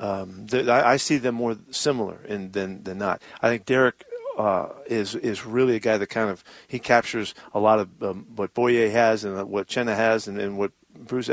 um, 0.00 0.46
I, 0.52 0.92
I, 0.92 0.96
see 0.96 1.18
them 1.18 1.34
more 1.34 1.56
similar 1.70 2.20
in, 2.26 2.52
than 2.52 2.82
than 2.82 2.98
not. 2.98 3.20
I 3.42 3.48
think 3.48 3.66
Derick 3.66 4.04
uh, 4.38 4.70
is 4.86 5.14
is 5.14 5.44
really 5.44 5.76
a 5.76 5.80
guy 5.80 5.98
that 5.98 6.06
kind 6.06 6.30
of 6.30 6.42
he 6.66 6.78
captures 6.78 7.34
a 7.52 7.60
lot 7.60 7.78
of 7.78 8.02
um, 8.02 8.26
what 8.34 8.54
Boye 8.54 8.88
has 8.88 9.24
and 9.24 9.48
what 9.48 9.68
Chenna 9.68 9.94
has 9.94 10.26
and, 10.26 10.40
and 10.40 10.56
what 10.56 10.72
Bruce 11.04 11.30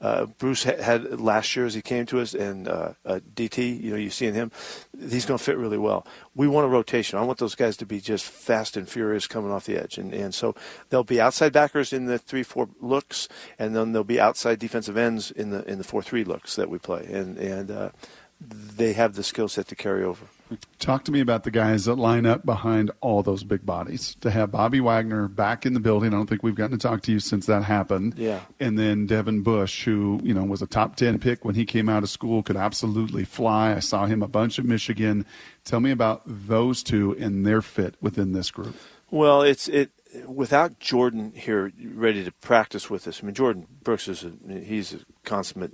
uh, 0.00 0.26
Bruce 0.38 0.62
had 0.64 1.20
last 1.20 1.54
year 1.56 1.66
as 1.66 1.74
he 1.74 1.82
came 1.82 2.06
to 2.06 2.20
us 2.20 2.34
and 2.34 2.68
uh, 2.68 2.92
uh, 3.04 3.20
DT. 3.34 3.82
You 3.82 3.90
know, 3.90 3.96
you 3.96 4.10
seeing 4.10 4.34
him, 4.34 4.50
he's 4.98 5.26
going 5.26 5.38
to 5.38 5.44
fit 5.44 5.56
really 5.56 5.78
well. 5.78 6.06
We 6.34 6.48
want 6.48 6.66
a 6.66 6.68
rotation. 6.68 7.18
I 7.18 7.22
want 7.22 7.38
those 7.38 7.54
guys 7.54 7.76
to 7.78 7.86
be 7.86 8.00
just 8.00 8.24
fast 8.24 8.76
and 8.76 8.88
furious 8.88 9.26
coming 9.26 9.50
off 9.50 9.66
the 9.66 9.76
edge, 9.76 9.98
and 9.98 10.12
and 10.12 10.34
so 10.34 10.54
they'll 10.90 11.04
be 11.04 11.20
outside 11.20 11.52
backers 11.52 11.92
in 11.92 12.06
the 12.06 12.18
three 12.18 12.42
four 12.42 12.68
looks, 12.80 13.28
and 13.58 13.74
then 13.74 13.92
they'll 13.92 14.04
be 14.04 14.20
outside 14.20 14.58
defensive 14.58 14.96
ends 14.96 15.30
in 15.30 15.50
the 15.50 15.64
in 15.64 15.78
the 15.78 15.84
four 15.84 16.02
three 16.02 16.24
looks 16.24 16.56
that 16.56 16.70
we 16.70 16.78
play, 16.78 17.06
and 17.06 17.38
and 17.38 17.70
uh, 17.70 17.90
they 18.40 18.92
have 18.92 19.14
the 19.14 19.22
skill 19.22 19.48
set 19.48 19.68
to 19.68 19.74
carry 19.74 20.04
over. 20.04 20.26
Talk 20.78 21.04
to 21.04 21.12
me 21.12 21.20
about 21.20 21.44
the 21.44 21.50
guys 21.50 21.86
that 21.86 21.96
line 21.96 22.26
up 22.26 22.46
behind 22.46 22.90
all 23.00 23.22
those 23.22 23.42
big 23.42 23.66
bodies. 23.66 24.16
To 24.20 24.30
have 24.30 24.52
Bobby 24.52 24.80
Wagner 24.80 25.26
back 25.26 25.66
in 25.66 25.74
the 25.74 25.80
building, 25.80 26.12
I 26.12 26.16
don't 26.16 26.28
think 26.28 26.42
we've 26.42 26.54
gotten 26.54 26.78
to 26.78 26.82
talk 26.82 27.02
to 27.02 27.12
you 27.12 27.18
since 27.18 27.46
that 27.46 27.64
happened. 27.64 28.14
Yeah. 28.16 28.40
And 28.60 28.78
then 28.78 29.06
Devin 29.06 29.42
Bush, 29.42 29.84
who 29.84 30.20
you 30.22 30.32
know 30.34 30.44
was 30.44 30.62
a 30.62 30.66
top 30.66 30.96
ten 30.96 31.18
pick 31.18 31.44
when 31.44 31.54
he 31.54 31.64
came 31.64 31.88
out 31.88 32.02
of 32.02 32.10
school, 32.10 32.42
could 32.42 32.56
absolutely 32.56 33.24
fly. 33.24 33.74
I 33.74 33.80
saw 33.80 34.06
him 34.06 34.22
a 34.22 34.28
bunch 34.28 34.58
at 34.58 34.64
Michigan. 34.64 35.26
Tell 35.64 35.80
me 35.80 35.90
about 35.90 36.22
those 36.26 36.82
two 36.82 37.16
and 37.18 37.44
their 37.44 37.62
fit 37.62 37.96
within 38.00 38.32
this 38.32 38.50
group. 38.50 38.76
Well, 39.10 39.42
it's 39.42 39.68
it 39.68 39.90
without 40.26 40.78
Jordan 40.78 41.32
here 41.34 41.72
ready 41.84 42.24
to 42.24 42.32
practice 42.32 42.88
with 42.88 43.06
us. 43.06 43.20
I 43.22 43.26
mean, 43.26 43.34
Jordan 43.34 43.66
Brooks 43.82 44.08
is 44.08 44.24
a, 44.24 44.32
he's 44.48 44.94
a 44.94 44.98
consummate 45.24 45.72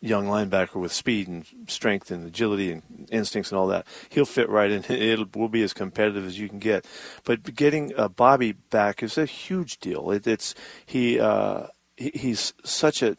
young 0.00 0.26
linebacker 0.26 0.76
with 0.76 0.92
speed 0.92 1.28
and 1.28 1.44
strength 1.66 2.10
and 2.10 2.26
agility 2.26 2.72
and 2.72 3.08
instincts 3.10 3.50
and 3.50 3.58
all 3.58 3.66
that. 3.68 3.86
He'll 4.08 4.24
fit 4.24 4.48
right 4.48 4.70
in. 4.70 4.84
It'll 4.88 5.26
will 5.34 5.48
be 5.48 5.62
as 5.62 5.72
competitive 5.72 6.26
as 6.26 6.38
you 6.38 6.48
can 6.48 6.58
get. 6.58 6.86
But 7.24 7.54
getting 7.54 7.92
uh, 7.96 8.08
Bobby 8.08 8.52
back 8.52 9.02
is 9.02 9.18
a 9.18 9.26
huge 9.26 9.78
deal. 9.78 10.10
It, 10.10 10.26
it's 10.26 10.54
he, 10.86 11.18
uh, 11.18 11.66
he 11.96 12.10
he's 12.14 12.54
such 12.64 13.02
a 13.02 13.16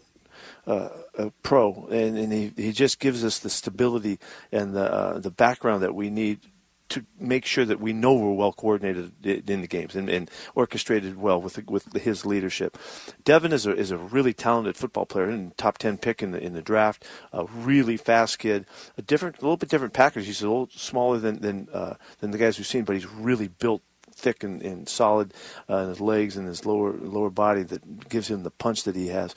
uh, 0.67 0.89
a 1.17 1.31
pro, 1.43 1.87
and, 1.91 2.17
and 2.17 2.31
he, 2.31 2.51
he 2.55 2.71
just 2.71 2.99
gives 2.99 3.23
us 3.23 3.39
the 3.39 3.49
stability 3.49 4.19
and 4.51 4.73
the 4.73 4.91
uh, 4.91 5.19
the 5.19 5.31
background 5.31 5.83
that 5.83 5.95
we 5.95 6.09
need 6.09 6.39
to 6.91 7.05
make 7.19 7.45
sure 7.45 7.65
that 7.65 7.79
we 7.79 7.93
know 7.93 8.13
we're 8.13 8.33
well 8.33 8.53
coordinated 8.53 9.11
in 9.49 9.61
the 9.61 9.67
games 9.67 9.95
and, 9.95 10.09
and 10.09 10.29
orchestrated 10.55 11.17
well 11.17 11.41
with 11.41 11.65
with 11.67 11.91
his 11.93 12.25
leadership. 12.25 12.77
Devin 13.23 13.53
is 13.53 13.65
a 13.65 13.75
is 13.75 13.91
a 13.91 13.97
really 13.97 14.33
talented 14.33 14.77
football 14.77 15.05
player 15.05 15.29
and 15.29 15.57
top 15.57 15.77
ten 15.77 15.97
pick 15.97 16.21
in 16.21 16.31
the 16.31 16.39
in 16.39 16.53
the 16.53 16.61
draft. 16.61 17.05
A 17.33 17.45
really 17.45 17.97
fast 17.97 18.39
kid, 18.39 18.65
a 18.97 19.01
different, 19.01 19.37
a 19.39 19.41
little 19.41 19.57
bit 19.57 19.69
different 19.69 19.93
package. 19.93 20.25
He's 20.25 20.41
a 20.41 20.49
little 20.49 20.69
smaller 20.71 21.17
than 21.17 21.41
than 21.41 21.67
uh, 21.73 21.95
than 22.19 22.31
the 22.31 22.37
guys 22.37 22.57
we've 22.57 22.67
seen, 22.67 22.83
but 22.83 22.95
he's 22.95 23.07
really 23.07 23.47
built 23.47 23.81
thick 24.13 24.43
and, 24.43 24.61
and 24.61 24.87
solid 24.87 25.33
uh, 25.69 25.77
in 25.77 25.89
his 25.89 26.01
legs 26.01 26.37
and 26.37 26.47
his 26.47 26.65
lower 26.65 26.93
lower 26.93 27.29
body 27.29 27.63
that 27.63 28.09
gives 28.09 28.29
him 28.29 28.43
the 28.43 28.51
punch 28.51 28.83
that 28.83 28.95
he 28.95 29.07
has. 29.07 29.33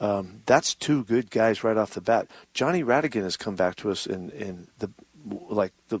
Um, 0.00 0.42
that's 0.46 0.74
two 0.74 1.04
good 1.04 1.30
guys 1.30 1.64
right 1.64 1.76
off 1.76 1.94
the 1.94 2.00
bat. 2.00 2.28
Johnny 2.52 2.82
Rhattigan 2.82 3.22
has 3.22 3.36
come 3.36 3.56
back 3.56 3.76
to 3.76 3.90
us 3.90 4.06
in 4.06 4.30
in 4.30 4.68
the 4.78 4.90
like 5.48 5.72
the 5.88 6.00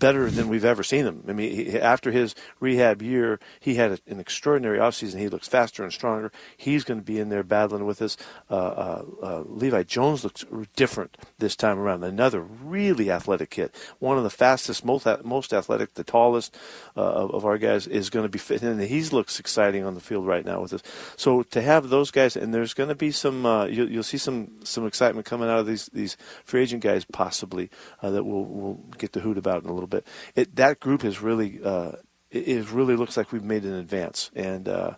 better 0.00 0.28
than 0.30 0.48
we've 0.48 0.64
ever 0.64 0.82
seen 0.82 1.04
him. 1.04 1.22
I 1.28 1.32
mean, 1.32 1.54
he, 1.54 1.78
after 1.78 2.10
his 2.10 2.34
rehab 2.58 3.02
year, 3.02 3.38
he 3.60 3.76
had 3.76 3.92
a, 3.92 3.98
an 4.08 4.18
extraordinary 4.18 4.78
offseason. 4.78 5.20
He 5.20 5.28
looks 5.28 5.46
faster 5.46 5.84
and 5.84 5.92
stronger. 5.92 6.32
He's 6.56 6.82
going 6.82 6.98
to 6.98 7.04
be 7.04 7.20
in 7.20 7.28
there 7.28 7.44
battling 7.44 7.86
with 7.86 8.02
us. 8.02 8.16
Uh, 8.50 8.54
uh, 8.54 9.04
uh, 9.22 9.42
Levi 9.46 9.84
Jones 9.84 10.24
looks 10.24 10.44
different 10.74 11.16
this 11.38 11.54
time 11.54 11.78
around. 11.78 12.02
Another 12.02 12.40
really 12.40 13.10
athletic 13.10 13.50
kid, 13.50 13.70
one 14.00 14.16
of 14.16 14.24
the 14.24 14.30
fastest, 14.30 14.84
most 14.84 15.06
most 15.22 15.52
athletic, 15.52 15.94
the 15.94 16.04
tallest 16.04 16.56
uh, 16.96 17.00
of, 17.00 17.30
of, 17.32 17.44
our 17.44 17.58
guys 17.58 17.86
is 17.86 18.10
going 18.10 18.24
to 18.24 18.28
be 18.28 18.38
fit, 18.38 18.62
and 18.62 18.80
he 18.80 19.02
looks 19.04 19.38
exciting 19.38 19.84
on 19.84 19.94
the 19.94 20.00
field 20.00 20.26
right 20.26 20.44
now 20.44 20.60
with 20.60 20.72
us. 20.72 20.82
So 21.16 21.42
to 21.42 21.60
have 21.60 21.90
those 21.90 22.10
guys, 22.10 22.36
and 22.36 22.54
there's 22.54 22.74
going 22.74 22.88
to 22.88 22.94
be 22.94 23.10
some, 23.10 23.44
uh, 23.44 23.66
you'll, 23.66 23.90
you'll, 23.90 24.02
see 24.02 24.18
some 24.18 24.50
some 24.64 24.86
excitement 24.86 25.26
coming 25.26 25.48
out 25.48 25.58
of 25.58 25.66
these 25.66 25.86
these 25.92 26.16
free 26.44 26.62
agent 26.62 26.82
guys 26.82 27.04
possibly 27.04 27.70
uh, 28.02 28.10
that 28.10 28.24
we'll 28.24 28.44
we'll 28.44 28.80
get 28.96 29.12
to 29.12 29.20
hoot 29.20 29.36
about 29.36 29.50
about 29.50 29.64
in 29.64 29.70
a 29.70 29.72
little 29.72 29.88
bit. 29.90 30.06
It, 30.34 30.56
that 30.56 30.80
group 30.80 31.02
has 31.02 31.20
really 31.20 31.60
uh, 31.62 31.92
it, 32.30 32.70
really 32.70 32.96
looks 32.96 33.16
like 33.16 33.32
we've 33.32 33.42
made 33.42 33.64
an 33.64 33.74
advance. 33.74 34.30
And, 34.34 34.68
uh, 34.68 34.94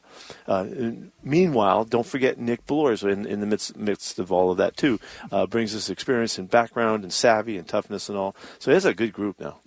uh, 0.47 0.67
meanwhile, 1.23 1.85
don't 1.85 2.07
forget 2.07 2.39
Nick 2.39 2.67
Bellore 2.67 3.11
in, 3.11 3.27
in 3.27 3.41
the 3.41 3.47
midst, 3.47 3.77
midst 3.77 4.19
of 4.19 4.31
all 4.31 4.51
of 4.51 4.59
that 4.59 4.77
too. 4.77 5.01
Uh, 5.31 5.47
brings 5.47 5.75
us 5.75 5.89
experience 5.89 6.39
and 6.39 6.51
background 6.51 7.05
and 7.05 7.13
savvy 7.13 7.57
and 7.57 7.67
toughness 7.67 8.09
and 8.09 8.19
all. 8.19 8.37
So 8.59 8.71
it's 8.71 8.85
a 8.85 8.95
good 8.95 9.13
group 9.13 9.41
now. 9.41 9.61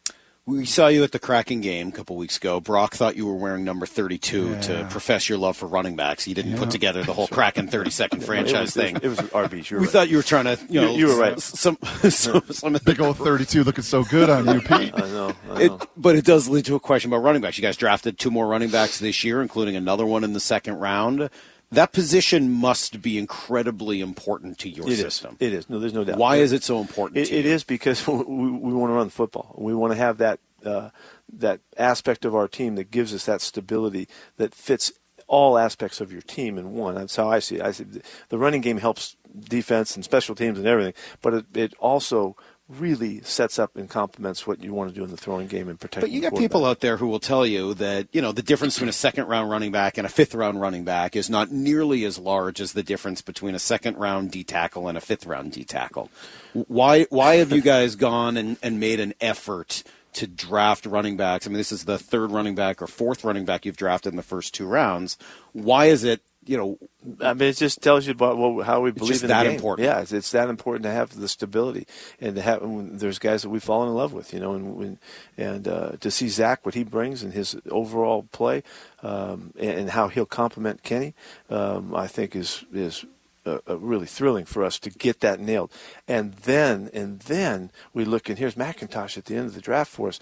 We 0.48 0.66
saw 0.66 0.90
you 0.90 1.04
at 1.04 1.12
the 1.12 1.18
Kraken 1.18 1.62
game 1.62 1.88
a 1.88 1.92
couple 1.92 2.16
weeks 2.18 2.38
ago. 2.38 2.60
Brock 2.60 2.94
thought 2.94 3.16
you 3.16 3.26
were 3.26 3.34
wearing 3.34 3.64
number 3.64 3.88
32 3.88 4.50
Yeah. 4.52 4.62
to 4.62 4.88
profess 4.92 5.28
your 5.28 5.40
love 5.40 5.58
for 5.58 5.66
running 5.66 5.96
backs. 5.96 6.24
He 6.24 6.36
didn't 6.36 6.52
Yeah. 6.52 6.60
put 6.60 6.70
together 6.70 7.02
the 7.02 7.14
whole 7.14 7.28
Kraken 7.28 7.68
30 7.68 7.90
second 7.90 8.20
franchise 8.26 8.54
it 8.54 8.62
was, 8.62 8.74
thing. 8.76 8.96
It 9.02 9.08
was 9.08 9.20
Arby's. 9.34 9.72
You're 9.72 9.80
we 9.80 9.88
right. 9.88 9.92
thought 9.94 10.10
you 10.10 10.18
were 10.18 10.24
trying 10.24 10.46
to, 10.46 10.60
you 10.70 10.82
You- 10.82 10.82
know, 10.82 10.96
you 10.96 11.08
were 11.08 11.16
right. 11.18 11.40
Some, 11.40 11.80
some, 12.10 12.44
some 12.52 12.78
Big 12.86 13.02
old 13.02 13.18
32 13.18 13.64
looking 13.64 13.84
so 13.84 14.04
good 14.04 14.30
on 14.30 14.46
you, 14.46 14.62
Pete. 14.62 14.94
I 14.94 15.00
know. 15.10 15.34
I 15.50 15.62
It, 15.64 15.72
know. 15.72 15.80
but 15.98 16.16
it 16.16 16.26
does 16.26 16.48
lead 16.48 16.66
to 16.66 16.76
a 16.76 16.80
question 16.80 17.10
about 17.12 17.24
running 17.24 17.42
backs. 17.42 17.58
You 17.58 17.64
guys 17.64 17.76
drafted 17.76 18.20
two 18.20 18.30
more 18.30 18.46
running 18.46 18.70
backs 18.70 19.00
this 19.00 19.24
year, 19.24 19.42
including 19.42 19.76
another 19.76 20.06
one 20.06 20.24
in 20.24 20.34
the 20.34 20.40
second 20.40 20.76
round. 20.76 21.28
That 21.72 21.92
position 21.92 22.52
must 22.52 23.02
be 23.02 23.18
incredibly 23.18 24.00
important 24.02 24.58
to 24.60 24.70
your 24.70 24.86
It 24.86 24.94
is. 24.94 25.00
system. 25.00 25.38
It 25.40 25.54
is. 25.54 25.70
No, 25.70 25.80
there's 25.80 25.94
no 25.94 26.04
doubt. 26.04 26.18
Why 26.18 26.38
is 26.38 26.52
it 26.52 26.64
so 26.64 26.80
important? 26.80 27.18
It, 27.18 27.32
it 27.32 27.46
is 27.46 27.64
because 27.64 28.06
we, 28.08 28.16
we 28.16 28.74
want 28.74 28.90
to 28.92 28.94
run 28.94 29.08
the 29.08 29.12
football. 29.12 29.56
We 29.58 29.74
want 29.74 29.92
to 29.94 29.98
have 29.98 30.18
that 30.20 30.40
uh, 30.66 30.90
that 31.32 31.60
aspect 31.78 32.26
of 32.26 32.36
our 32.36 32.48
team 32.48 32.76
that 32.76 32.90
gives 32.92 33.14
us 33.14 33.26
that 33.26 33.42
stability 33.42 34.08
that 34.38 34.56
fits 34.56 34.92
all 35.28 35.58
aspects 35.58 36.02
of 36.02 36.12
your 36.12 36.22
team 36.22 36.58
in 36.58 36.74
one. 36.74 36.96
That's 36.96 37.16
how 37.16 37.30
I 37.30 37.40
see 37.40 37.56
it. 37.58 37.62
I 37.62 37.72
see 37.72 37.86
the 38.30 38.38
running 38.38 38.62
game 38.62 38.78
helps 38.78 39.16
defense 39.38 39.96
and 39.96 40.04
special 40.04 40.36
teams 40.36 40.58
and 40.58 40.68
everything, 40.68 40.94
but 41.22 41.34
it, 41.34 41.46
it 41.58 41.74
also 41.80 42.36
really 42.68 43.22
sets 43.22 43.60
up 43.60 43.76
and 43.76 43.90
complements 43.90 44.48
what 44.48 44.64
you 44.64 44.74
want 44.74 44.90
to 44.90 44.96
do 44.96 45.04
in 45.04 45.12
the 45.12 45.18
throwing 45.18 45.48
game 45.48 45.70
and 45.70 45.80
protecting. 45.80 46.10
But 46.10 46.12
you 46.12 46.22
got 46.22 46.36
people 46.36 46.66
out 46.66 46.80
there 46.80 46.98
who 46.98 47.08
will 47.08 47.20
tell 47.20 47.46
you 47.46 47.76
that 47.76 48.08
you 48.12 48.22
know 48.22 48.32
the 48.32 48.42
difference 48.42 48.76
between 48.76 48.90
a 48.90 48.94
second 48.94 49.28
round 49.28 49.52
running 49.52 49.72
back 49.72 49.98
and 49.98 50.06
a 50.06 50.10
fifth 50.10 50.34
round 50.34 50.60
running 50.60 50.84
back 50.84 51.16
is 51.16 51.30
not 51.30 51.52
nearly 51.52 52.04
as 52.06 52.18
large 52.18 52.60
as 52.60 52.74
the 52.74 52.82
difference 52.82 53.22
between 53.22 53.54
a 53.54 53.60
second 53.60 53.98
round 53.98 54.32
D 54.32 54.44
tackle 54.44 54.88
and 54.88 54.98
a 54.98 55.02
fifth 55.02 55.28
round 55.28 55.52
D 55.52 55.64
tackle. 55.64 56.10
Why 56.54 57.04
why 57.10 57.36
have 57.36 57.52
you 57.52 57.62
guys 57.62 57.96
gone 57.96 58.36
and, 58.36 58.58
and 58.64 58.80
made 58.80 59.00
an 59.00 59.14
effort 59.22 59.84
to 60.14 60.26
draft 60.26 60.88
running 60.88 61.18
backs? 61.18 61.46
I 61.46 61.50
mean, 61.50 61.58
this 61.58 61.72
is 61.72 61.86
the 61.86 62.00
third 62.00 62.32
running 62.32 62.56
back 62.56 62.82
or 62.82 62.88
fourth 62.88 63.24
running 63.24 63.46
back 63.46 63.66
you've 63.66 63.78
drafted 63.78 64.14
in 64.14 64.18
the 64.18 64.24
first 64.24 64.56
two 64.56 64.66
rounds. 64.66 65.18
Why 65.54 65.86
is 65.86 66.04
it 66.04 66.22
you 66.46 66.58
know 66.58 66.78
I 67.22 67.34
mean, 67.34 67.50
it 67.50 67.58
just 67.58 67.82
tells 67.82 68.08
you 68.08 68.14
about 68.14 68.38
what, 68.38 68.66
how 68.66 68.82
we 68.82 68.92
believe 68.92 69.12
just 69.12 69.24
in 69.24 69.30
that 69.30 69.46
important. 69.46 69.86
Yeah, 69.86 70.00
it's, 70.00 70.12
it's 70.12 70.32
that 70.32 70.50
important 70.50 70.84
to 70.84 70.92
have 70.92 71.16
the 71.16 71.28
stability 71.28 71.88
and 72.20 72.36
to 72.36 72.42
have. 72.42 72.62
There's 72.64 73.20
guys 73.20 73.44
that 73.44 73.50
we've 73.50 73.64
fallen 73.64 73.90
in 73.90 73.96
love 73.96 74.14
with, 74.14 74.34
you 74.34 74.40
know, 74.40 74.54
and 74.54 74.76
when, 74.76 75.00
and 75.38 75.68
uh, 75.68 75.92
to 76.00 76.10
see 76.10 76.30
Zach 76.30 76.66
what 76.66 76.76
he 76.76 76.84
brings 76.84 77.22
and 77.24 77.34
his 77.34 77.56
overall 77.70 78.24
play, 78.32 78.64
um, 79.04 79.54
and, 79.60 79.80
and 79.80 79.90
how 79.92 80.08
he'll 80.08 80.26
complement 80.26 80.84
Kenny, 80.84 81.14
um, 81.50 81.96
I 81.96 82.08
think 82.08 82.36
is 82.36 82.66
is. 82.74 83.06
Uh, 83.48 83.60
uh, 83.70 83.78
really 83.78 84.08
thrilling 84.08 84.44
for 84.44 84.64
us 84.64 84.80
to 84.80 84.90
get 84.90 85.20
that 85.20 85.40
nailed, 85.40 85.72
and 86.08 86.34
then 86.34 86.90
and 86.96 87.20
then 87.20 87.70
we 87.94 88.04
look 88.04 88.28
and 88.28 88.40
here's 88.40 88.56
McIntosh 88.56 89.20
at 89.20 89.26
the 89.26 89.36
end 89.36 89.46
of 89.46 89.54
the 89.54 89.62
draft 89.62 89.92
for 89.92 90.08
us, 90.08 90.20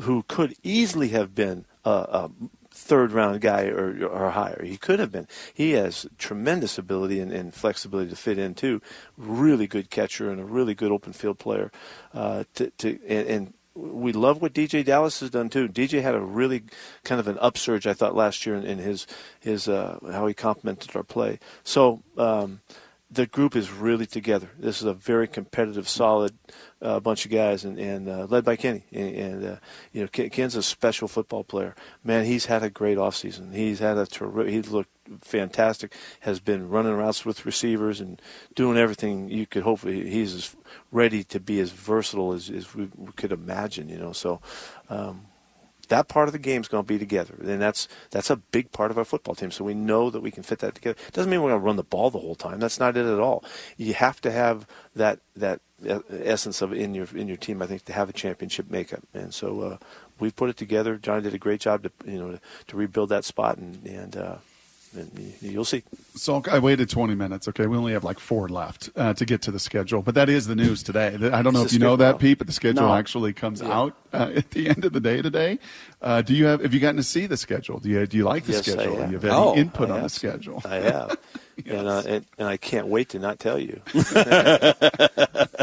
who 0.00 0.24
could 0.26 0.54
easily 0.62 1.08
have 1.08 1.34
been 1.34 1.66
a, 1.84 1.90
a 1.90 2.30
third 2.72 3.12
round 3.12 3.40
guy 3.40 3.66
or, 3.66 4.06
or 4.06 4.30
higher. 4.30 4.62
He 4.64 4.76
could 4.76 4.98
have 4.98 5.12
been. 5.12 5.28
He 5.52 5.72
has 5.72 6.06
tremendous 6.18 6.78
ability 6.78 7.20
and, 7.20 7.32
and 7.32 7.54
flexibility 7.54 8.10
to 8.10 8.16
fit 8.16 8.38
in 8.38 8.54
too. 8.54 8.80
Really 9.16 9.66
good 9.66 9.90
catcher 9.90 10.30
and 10.30 10.40
a 10.40 10.44
really 10.44 10.74
good 10.74 10.90
open 10.90 11.12
field 11.12 11.38
player. 11.38 11.70
Uh, 12.12 12.44
to, 12.54 12.70
to 12.78 12.98
and, 13.06 13.28
and 13.28 13.54
we 13.74 14.12
love 14.12 14.42
what 14.42 14.52
DeeJay 14.52 14.84
Dallas 14.84 15.20
has 15.20 15.30
done 15.30 15.48
too. 15.48 15.68
DeeJay 15.68 16.02
had 16.02 16.14
a 16.14 16.20
really 16.20 16.64
kind 17.04 17.20
of 17.20 17.28
an 17.28 17.38
upsurge, 17.40 17.86
I 17.86 17.94
thought, 17.94 18.14
last 18.14 18.44
year 18.44 18.54
in, 18.56 18.64
in 18.64 18.78
his 18.78 19.06
his 19.40 19.68
uh, 19.68 19.98
how 20.10 20.26
he 20.26 20.34
complemented 20.34 20.96
our 20.96 21.04
play. 21.04 21.38
So. 21.64 22.02
Um, 22.16 22.60
the 23.12 23.26
group 23.26 23.54
is 23.54 23.70
really 23.70 24.06
together. 24.06 24.50
This 24.58 24.80
is 24.80 24.86
a 24.86 24.94
very 24.94 25.28
competitive, 25.28 25.88
solid 25.88 26.32
uh, 26.80 26.98
bunch 26.98 27.26
of 27.26 27.30
guys, 27.30 27.64
and, 27.64 27.78
and 27.78 28.08
uh, 28.08 28.26
led 28.28 28.44
by 28.44 28.56
Kenny. 28.56 28.84
And, 28.90 29.14
and 29.14 29.46
uh, 29.46 29.56
you 29.92 30.00
know, 30.00 30.08
Ken, 30.08 30.30
Ken's 30.30 30.56
a 30.56 30.62
special 30.62 31.08
football 31.08 31.44
player. 31.44 31.74
Man, 32.02 32.24
he's 32.24 32.46
had 32.46 32.62
a 32.62 32.70
great 32.70 32.96
offseason. 32.96 33.54
He's 33.54 33.80
had 33.80 33.98
a 33.98 34.06
terri- 34.06 34.48
he's 34.48 34.68
looked 34.68 34.90
fantastic. 35.20 35.94
Has 36.20 36.40
been 36.40 36.70
running 36.70 36.94
routes 36.94 37.24
with 37.24 37.44
receivers 37.44 38.00
and 38.00 38.20
doing 38.54 38.78
everything 38.78 39.28
you 39.28 39.46
could 39.46 39.62
hope. 39.62 39.82
He's 39.82 40.34
as 40.34 40.56
ready 40.90 41.22
to 41.24 41.38
be 41.38 41.60
as 41.60 41.70
versatile 41.70 42.32
as, 42.32 42.48
as 42.48 42.74
we 42.74 42.88
could 43.16 43.32
imagine. 43.32 43.88
You 43.88 43.98
know, 43.98 44.12
so. 44.12 44.40
Um, 44.88 45.26
that 45.88 46.08
part 46.08 46.28
of 46.28 46.32
the 46.32 46.38
game 46.38 46.60
is 46.62 46.68
going 46.68 46.82
to 46.84 46.86
be 46.88 46.98
together, 46.98 47.34
and 47.42 47.60
that's 47.60 47.88
that's 48.10 48.30
a 48.30 48.36
big 48.36 48.72
part 48.72 48.90
of 48.90 48.98
our 48.98 49.04
football 49.04 49.34
team. 49.34 49.50
So 49.50 49.64
we 49.64 49.74
know 49.74 50.10
that 50.10 50.20
we 50.20 50.30
can 50.30 50.42
fit 50.42 50.60
that 50.60 50.74
together. 50.74 50.98
Doesn't 51.12 51.30
mean 51.30 51.42
we're 51.42 51.50
going 51.50 51.60
to 51.60 51.64
run 51.66 51.76
the 51.76 51.82
ball 51.82 52.10
the 52.10 52.18
whole 52.18 52.34
time. 52.34 52.60
That's 52.60 52.78
not 52.80 52.96
it 52.96 53.06
at 53.06 53.20
all. 53.20 53.44
You 53.76 53.94
have 53.94 54.20
to 54.22 54.30
have 54.30 54.66
that 54.96 55.18
that 55.36 55.60
essence 56.10 56.62
of 56.62 56.72
in 56.72 56.94
your 56.94 57.06
in 57.14 57.28
your 57.28 57.36
team. 57.36 57.60
I 57.62 57.66
think 57.66 57.84
to 57.86 57.92
have 57.92 58.08
a 58.08 58.12
championship 58.12 58.70
makeup, 58.70 59.02
and 59.12 59.34
so 59.34 59.60
uh, 59.60 59.76
we've 60.20 60.34
put 60.34 60.48
it 60.50 60.56
together. 60.56 60.96
Johnny 60.96 61.22
did 61.22 61.34
a 61.34 61.38
great 61.38 61.60
job 61.60 61.82
to 61.82 61.90
you 62.06 62.18
know 62.18 62.30
to, 62.32 62.40
to 62.68 62.76
rebuild 62.76 63.08
that 63.10 63.24
spot, 63.24 63.58
and 63.58 63.84
and, 63.84 64.16
uh, 64.16 64.36
and 64.96 65.10
you- 65.42 65.50
you'll 65.50 65.64
see. 65.64 65.82
So 66.14 66.42
I 66.50 66.58
waited 66.58 66.88
20 66.90 67.14
minutes. 67.14 67.48
Okay, 67.48 67.66
we 67.66 67.76
only 67.76 67.92
have 67.92 68.04
like 68.04 68.20
four 68.20 68.48
left 68.48 68.90
uh, 68.96 69.14
to 69.14 69.24
get 69.24 69.42
to 69.42 69.50
the 69.50 69.58
schedule, 69.58 70.02
but 70.02 70.14
that 70.14 70.28
is 70.28 70.46
the 70.46 70.54
news 70.54 70.82
today. 70.82 71.08
I 71.32 71.42
don't 71.42 71.52
know 71.54 71.60
Is 71.64 71.66
if 71.66 71.72
you 71.74 71.78
know 71.80 71.96
that. 71.96 72.18
Pete, 72.18 72.38
but 72.38 72.46
the 72.46 72.52
schedule 72.52 72.86
No. 72.88 72.94
actually 72.94 73.32
comes 73.32 73.60
Yeah. 73.60 73.72
out 73.72 73.96
uh, 74.18 74.32
at 74.36 74.50
the 74.50 74.68
end 74.68 74.84
of 74.84 74.92
the 74.92 75.00
day 75.00 75.22
today. 75.22 75.58
Uh, 76.00 76.20
do 76.22 76.34
you 76.34 76.46
have? 76.46 76.60
Have 76.62 76.74
you 76.74 76.80
gotten 76.80 76.96
to 76.96 77.02
see 77.02 77.26
the 77.26 77.36
schedule? 77.36 77.78
Do 77.78 77.88
you 77.88 78.06
do 78.06 78.16
you 78.16 78.24
like 78.24 78.44
the 78.44 78.52
Yes, 78.52 78.68
I 78.68 78.72
schedule? 78.72 78.96
have. 78.96 79.06
Do 79.06 79.12
you 79.12 79.18
have 79.18 79.24
any 79.24 79.34
Oh, 79.34 79.54
input 79.54 79.90
I 79.90 79.94
on 79.96 80.02
the 80.02 80.08
schedule? 80.08 80.60
I 80.64 80.74
have, 80.76 81.16
and, 81.66 81.86
uh, 81.88 82.02
and 82.06 82.26
and 82.38 82.48
I 82.48 82.56
can't 82.56 82.88
wait 82.88 83.10
to 83.10 83.18
not 83.20 83.38
tell 83.38 83.58
you. 83.58 83.80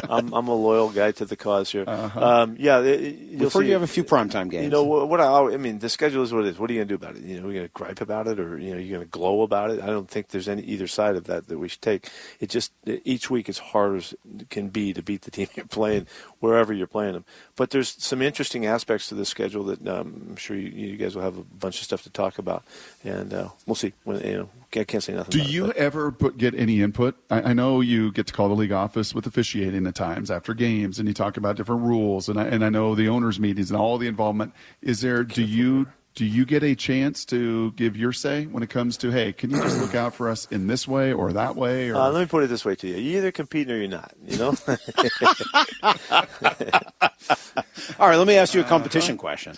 I'm 0.09 0.33
I'm 0.33 0.47
a 0.47 0.53
loyal 0.55 0.89
guy 0.89 1.11
to 1.13 1.25
the 1.25 1.35
cause 1.35 1.71
here. 1.71 1.83
Um, 1.87 2.55
yeah, 2.59 2.79
it, 2.79 3.01
it- 3.01 3.15
you'll 3.15 3.39
before 3.41 3.61
see- 3.61 3.67
you 3.67 3.73
have 3.73 3.81
a 3.83 3.87
few 3.87 4.03
primetime 4.03 4.49
games? 4.49 4.63
You 4.63 4.69
know 4.69 4.83
what? 4.83 5.09
what 5.09 5.21
I, 5.21 5.53
I 5.53 5.57
mean, 5.57 5.79
the 5.79 5.89
schedule 5.89 6.23
is 6.23 6.33
what 6.33 6.45
it 6.45 6.49
is. 6.49 6.59
What 6.59 6.69
are 6.69 6.73
you 6.73 6.79
going 6.79 6.87
to 6.87 6.97
do 6.97 7.03
about 7.05 7.15
it? 7.17 7.23
You 7.23 7.39
know, 7.39 7.47
we're 7.47 7.53
going 7.53 7.65
to 7.67 7.71
gripe 7.73 8.01
about 8.01 8.27
it, 8.27 8.39
or 8.39 8.57
you 8.57 8.71
know, 8.71 8.77
you're 8.79 8.97
going 8.97 9.07
to 9.07 9.11
glow 9.11 9.41
about 9.41 9.71
it. 9.71 9.81
I 9.81 9.87
don't 9.87 10.09
think 10.09 10.29
there's 10.29 10.47
any 10.49 10.61
either 10.63 10.87
side 10.87 11.15
of 11.15 11.25
that 11.25 11.47
that 11.47 11.57
we 11.59 11.67
should 11.67 11.81
take. 11.81 12.09
It 12.39 12.49
just 12.49 12.71
each 12.85 13.29
week 13.29 13.49
is 13.49 13.59
hard 13.59 13.97
as 13.97 14.15
it 14.39 14.49
can 14.49 14.69
be 14.69 14.93
to 14.93 15.01
beat 15.03 15.23
the 15.23 15.31
team 15.31 15.47
you're 15.55 15.65
playing 15.65 16.07
wherever 16.39 16.73
you're 16.73 16.87
playing 16.87 17.13
them. 17.13 17.25
But 17.55 17.71
there's 17.71 17.95
some 18.01 18.21
interesting 18.21 18.38
aspects 18.65 19.09
to 19.09 19.15
this 19.15 19.29
schedule 19.29 19.63
that 19.65 19.87
um, 19.87 20.27
I'm 20.29 20.35
sure 20.35 20.55
you, 20.55 20.69
you 20.69 20.97
guys 20.97 21.15
will 21.15 21.23
have 21.23 21.37
a 21.37 21.43
bunch 21.43 21.79
of 21.79 21.83
stuff 21.83 22.03
to 22.03 22.09
talk 22.09 22.37
about, 22.37 22.63
and 23.03 23.33
uh, 23.33 23.49
we'll 23.65 23.75
see. 23.75 23.93
When, 24.03 24.19
you 24.25 24.37
know, 24.37 24.49
I 24.75 24.83
can't 24.83 25.03
say 25.03 25.13
nothing. 25.13 25.31
Do 25.31 25.39
it, 25.39 25.49
you 25.49 25.67
but- 25.67 25.77
ever 25.77 26.11
put, 26.11 26.37
get 26.37 26.55
any 26.55 26.81
input? 26.81 27.15
I, 27.29 27.41
I 27.41 27.53
know 27.53 27.81
you 27.81 28.11
get 28.11 28.27
to 28.27 28.33
call 28.33 28.47
the 28.49 28.55
league 28.55 28.71
office 28.71 29.13
with 29.13 29.25
officiating 29.25 29.85
at 29.87 29.95
times 29.95 30.31
after 30.31 30.53
games, 30.53 30.99
and 30.99 31.07
you 31.07 31.13
talk 31.13 31.37
about 31.37 31.55
different 31.55 31.81
rules, 31.83 32.29
and 32.29 32.39
I, 32.39 32.45
and 32.45 32.63
I 32.63 32.69
know 32.69 32.95
the 32.95 33.09
owners' 33.09 33.39
meetings 33.39 33.71
and 33.71 33.79
all 33.79 33.97
the 33.97 34.07
involvement. 34.07 34.53
Is 34.81 35.01
there? 35.01 35.23
Do 35.23 35.43
you 35.43 35.87
do 36.15 36.25
you 36.25 36.45
get 36.45 36.63
a 36.63 36.75
chance 36.75 37.23
to 37.25 37.71
give 37.73 37.95
your 37.95 38.11
say 38.11 38.45
when 38.47 38.61
it 38.63 38.69
comes 38.69 38.97
to 38.97 39.09
hey, 39.11 39.31
can 39.31 39.51
you 39.51 39.61
just 39.61 39.79
look 39.79 39.95
out 39.95 40.13
for 40.13 40.29
us 40.29 40.47
in 40.51 40.67
this 40.67 40.87
way 40.87 41.13
or 41.13 41.31
that 41.33 41.55
way? 41.55 41.89
Or 41.89 41.95
Uh, 41.95 42.09
let 42.11 42.19
me 42.19 42.25
put 42.25 42.43
it 42.43 42.47
this 42.47 42.65
way 42.65 42.75
to 42.75 42.87
you: 42.87 42.95
you're 42.95 43.19
either 43.19 43.31
competing 43.31 43.73
or 43.73 43.77
you're 43.77 43.87
not. 43.87 44.13
You 44.27 44.37
know. 44.37 44.55
All 47.99 48.07
right, 48.07 48.17
let 48.17 48.27
me 48.27 48.35
ask 48.35 48.53
you 48.53 48.61
a 48.61 48.65
competition 48.65 49.17
question. 49.17 49.57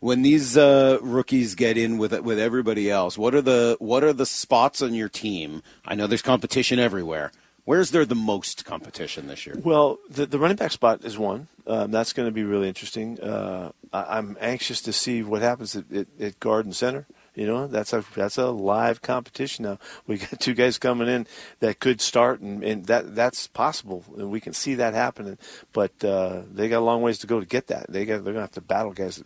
When 0.00 0.22
these 0.22 0.56
uh, 0.56 0.98
rookies 1.00 1.54
get 1.54 1.78
in 1.78 1.96
with 1.96 2.12
with 2.20 2.38
everybody 2.38 2.90
else, 2.90 3.16
what 3.16 3.34
are 3.34 3.42
the 3.42 3.76
what 3.78 4.02
are 4.02 4.12
the 4.12 4.26
spots 4.26 4.82
on 4.82 4.94
your 4.94 5.08
team? 5.08 5.62
I 5.86 5.94
know 5.94 6.06
there's 6.06 6.22
competition 6.22 6.78
everywhere. 6.78 7.30
Where's 7.64 7.92
there 7.92 8.04
the 8.04 8.16
most 8.16 8.64
competition 8.64 9.28
this 9.28 9.46
year? 9.46 9.56
Well, 9.62 9.98
the, 10.10 10.26
the 10.26 10.38
running 10.38 10.56
back 10.56 10.72
spot 10.72 11.04
is 11.04 11.16
one. 11.16 11.46
Um, 11.66 11.92
that's 11.92 12.12
going 12.12 12.26
to 12.26 12.32
be 12.32 12.42
really 12.42 12.66
interesting. 12.66 13.20
Uh, 13.20 13.70
I, 13.92 14.18
I'm 14.18 14.36
anxious 14.40 14.80
to 14.82 14.92
see 14.92 15.22
what 15.22 15.42
happens 15.42 15.76
at, 15.76 15.84
at, 15.92 16.06
at 16.20 16.40
guard 16.40 16.64
and 16.64 16.74
center. 16.74 17.06
You 17.34 17.46
know, 17.46 17.66
that's 17.66 17.94
a 17.94 18.04
that's 18.14 18.36
a 18.36 18.50
live 18.50 19.00
competition 19.00 19.64
now. 19.64 19.78
We 20.06 20.18
got 20.18 20.38
two 20.38 20.52
guys 20.52 20.76
coming 20.76 21.08
in 21.08 21.26
that 21.60 21.80
could 21.80 22.02
start, 22.02 22.40
and, 22.40 22.62
and 22.62 22.84
that 22.86 23.14
that's 23.14 23.46
possible, 23.46 24.04
and 24.18 24.30
we 24.30 24.38
can 24.38 24.52
see 24.52 24.74
that 24.74 24.92
happening. 24.92 25.38
But 25.72 26.04
uh, 26.04 26.42
they 26.52 26.68
got 26.68 26.80
a 26.80 26.84
long 26.84 27.00
ways 27.00 27.20
to 27.20 27.26
go 27.26 27.40
to 27.40 27.46
get 27.46 27.68
that. 27.68 27.86
They 27.88 28.04
got 28.04 28.24
they're 28.24 28.34
going 28.34 28.36
to 28.36 28.40
have 28.42 28.52
to 28.52 28.60
battle 28.60 28.92
guys. 28.92 29.22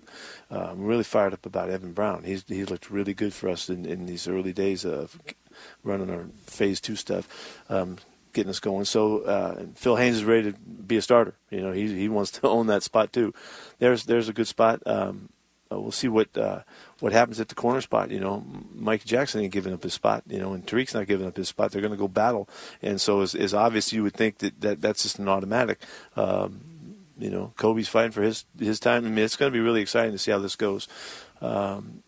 Uh, 0.53 0.69
I'm 0.71 0.85
really 0.85 1.03
fired 1.03 1.33
up 1.33 1.47
about 1.47 1.69
Evan 1.69 1.93
Brown. 1.95 2.23
He's 2.23 2.45
he 2.47 2.65
looked 2.65 2.91
really 2.91 3.15
good 3.15 3.35
for 3.35 3.49
us 3.49 3.69
in, 3.69 3.85
in 3.85 4.07
these 4.07 4.29
early 4.29 4.53
days 4.53 4.85
of 4.85 5.19
running 5.83 6.11
our 6.11 6.27
phase 6.47 6.81
two 6.81 6.95
stuff. 6.95 7.27
Um, 7.69 7.97
getting 8.37 8.51
us 8.51 8.61
going. 8.61 8.85
So 8.85 9.23
uh, 9.23 9.65
Phil 9.75 9.97
Haynes 9.97 10.17
is 10.17 10.25
ready 10.25 10.53
to 10.53 10.59
be 10.59 10.97
a 10.97 11.03
starter. 11.03 11.35
You 11.51 11.63
know, 11.63 11.73
he 11.73 11.93
he 11.93 12.09
wants 12.09 12.31
to 12.33 12.49
own 12.49 12.69
that 12.69 12.85
spot 12.85 13.13
too. 13.13 13.35
There's 13.81 14.05
there's 14.05 14.29
a 14.29 14.33
good 14.33 14.47
spot. 14.47 14.83
Um, 14.87 15.31
uh, 15.73 15.81
we'll 15.81 15.91
see 15.91 16.07
what 16.07 16.37
uh, 16.39 16.61
what 17.01 17.13
happens 17.13 17.41
at 17.41 17.49
the 17.49 17.57
corner 17.57 17.81
spot. 17.81 18.11
You 18.11 18.21
know, 18.21 18.45
Mike 18.73 19.05
Jackson 19.05 19.41
ain't 19.41 19.53
giving 19.53 19.73
up 19.73 19.83
his 19.83 19.95
spot. 19.95 20.23
You 20.29 20.39
know, 20.39 20.53
and 20.53 20.65
Tariq's 20.65 20.95
not 20.95 21.09
giving 21.09 21.27
up 21.27 21.37
his 21.37 21.49
spot. 21.49 21.73
They're 21.73 21.81
going 21.81 21.93
to 21.93 21.99
go 21.99 22.09
battle, 22.09 22.49
and 22.83 23.01
so 23.01 23.23
as 23.23 23.55
obvious 23.55 23.93
you 23.93 24.05
would 24.05 24.15
think 24.15 24.39
that, 24.39 24.61
that 24.61 24.81
that's 24.81 25.03
just 25.03 25.19
an 25.19 25.29
automatic. 25.29 25.83
Um, 26.15 26.61
you 27.19 27.31
know, 27.31 27.53
Coby's 27.57 27.89
fighting 27.89 28.13
for 28.13 28.23
his 28.23 28.45
his 28.59 28.79
time. 28.79 29.07
I 29.07 29.09
mean, 29.09 29.25
it's 29.25 29.37
going 29.37 29.51
to 29.51 29.57
be 29.57 29.65
really 29.65 29.81
exciting 29.81 30.13
to 30.13 30.19
see 30.19 30.31
how 30.31 30.39
this 30.39 30.57
goes. 30.57 30.87
Um, 31.41 32.03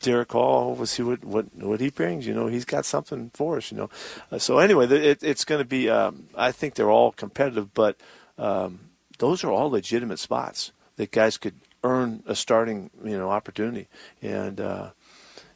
Derick 0.00 0.32
Hall, 0.32 0.74
we'll 0.74 0.86
see 0.86 1.02
what, 1.02 1.24
what, 1.24 1.54
what 1.56 1.80
he 1.80 1.90
brings. 1.90 2.26
You 2.26 2.34
know, 2.34 2.46
he's 2.46 2.64
got 2.64 2.84
something 2.84 3.30
for 3.34 3.56
us. 3.56 3.70
You 3.70 3.78
know, 3.78 3.90
uh, 4.30 4.38
so 4.38 4.58
anyway, 4.58 4.86
it, 4.86 5.22
it's 5.22 5.44
going 5.44 5.60
to 5.60 5.64
be. 5.64 5.88
Um, 5.88 6.28
I 6.34 6.52
think 6.52 6.74
they're 6.74 6.90
all 6.90 7.12
competitive, 7.12 7.74
but 7.74 7.96
um, 8.38 8.80
those 9.18 9.44
are 9.44 9.50
all 9.50 9.70
legitimate 9.70 10.18
spots 10.18 10.72
that 10.96 11.10
guys 11.10 11.36
could 11.36 11.54
earn 11.84 12.22
a 12.26 12.34
starting 12.34 12.90
you 13.04 13.16
know 13.16 13.30
opportunity. 13.30 13.88
And 14.22 14.60
uh, 14.60 14.90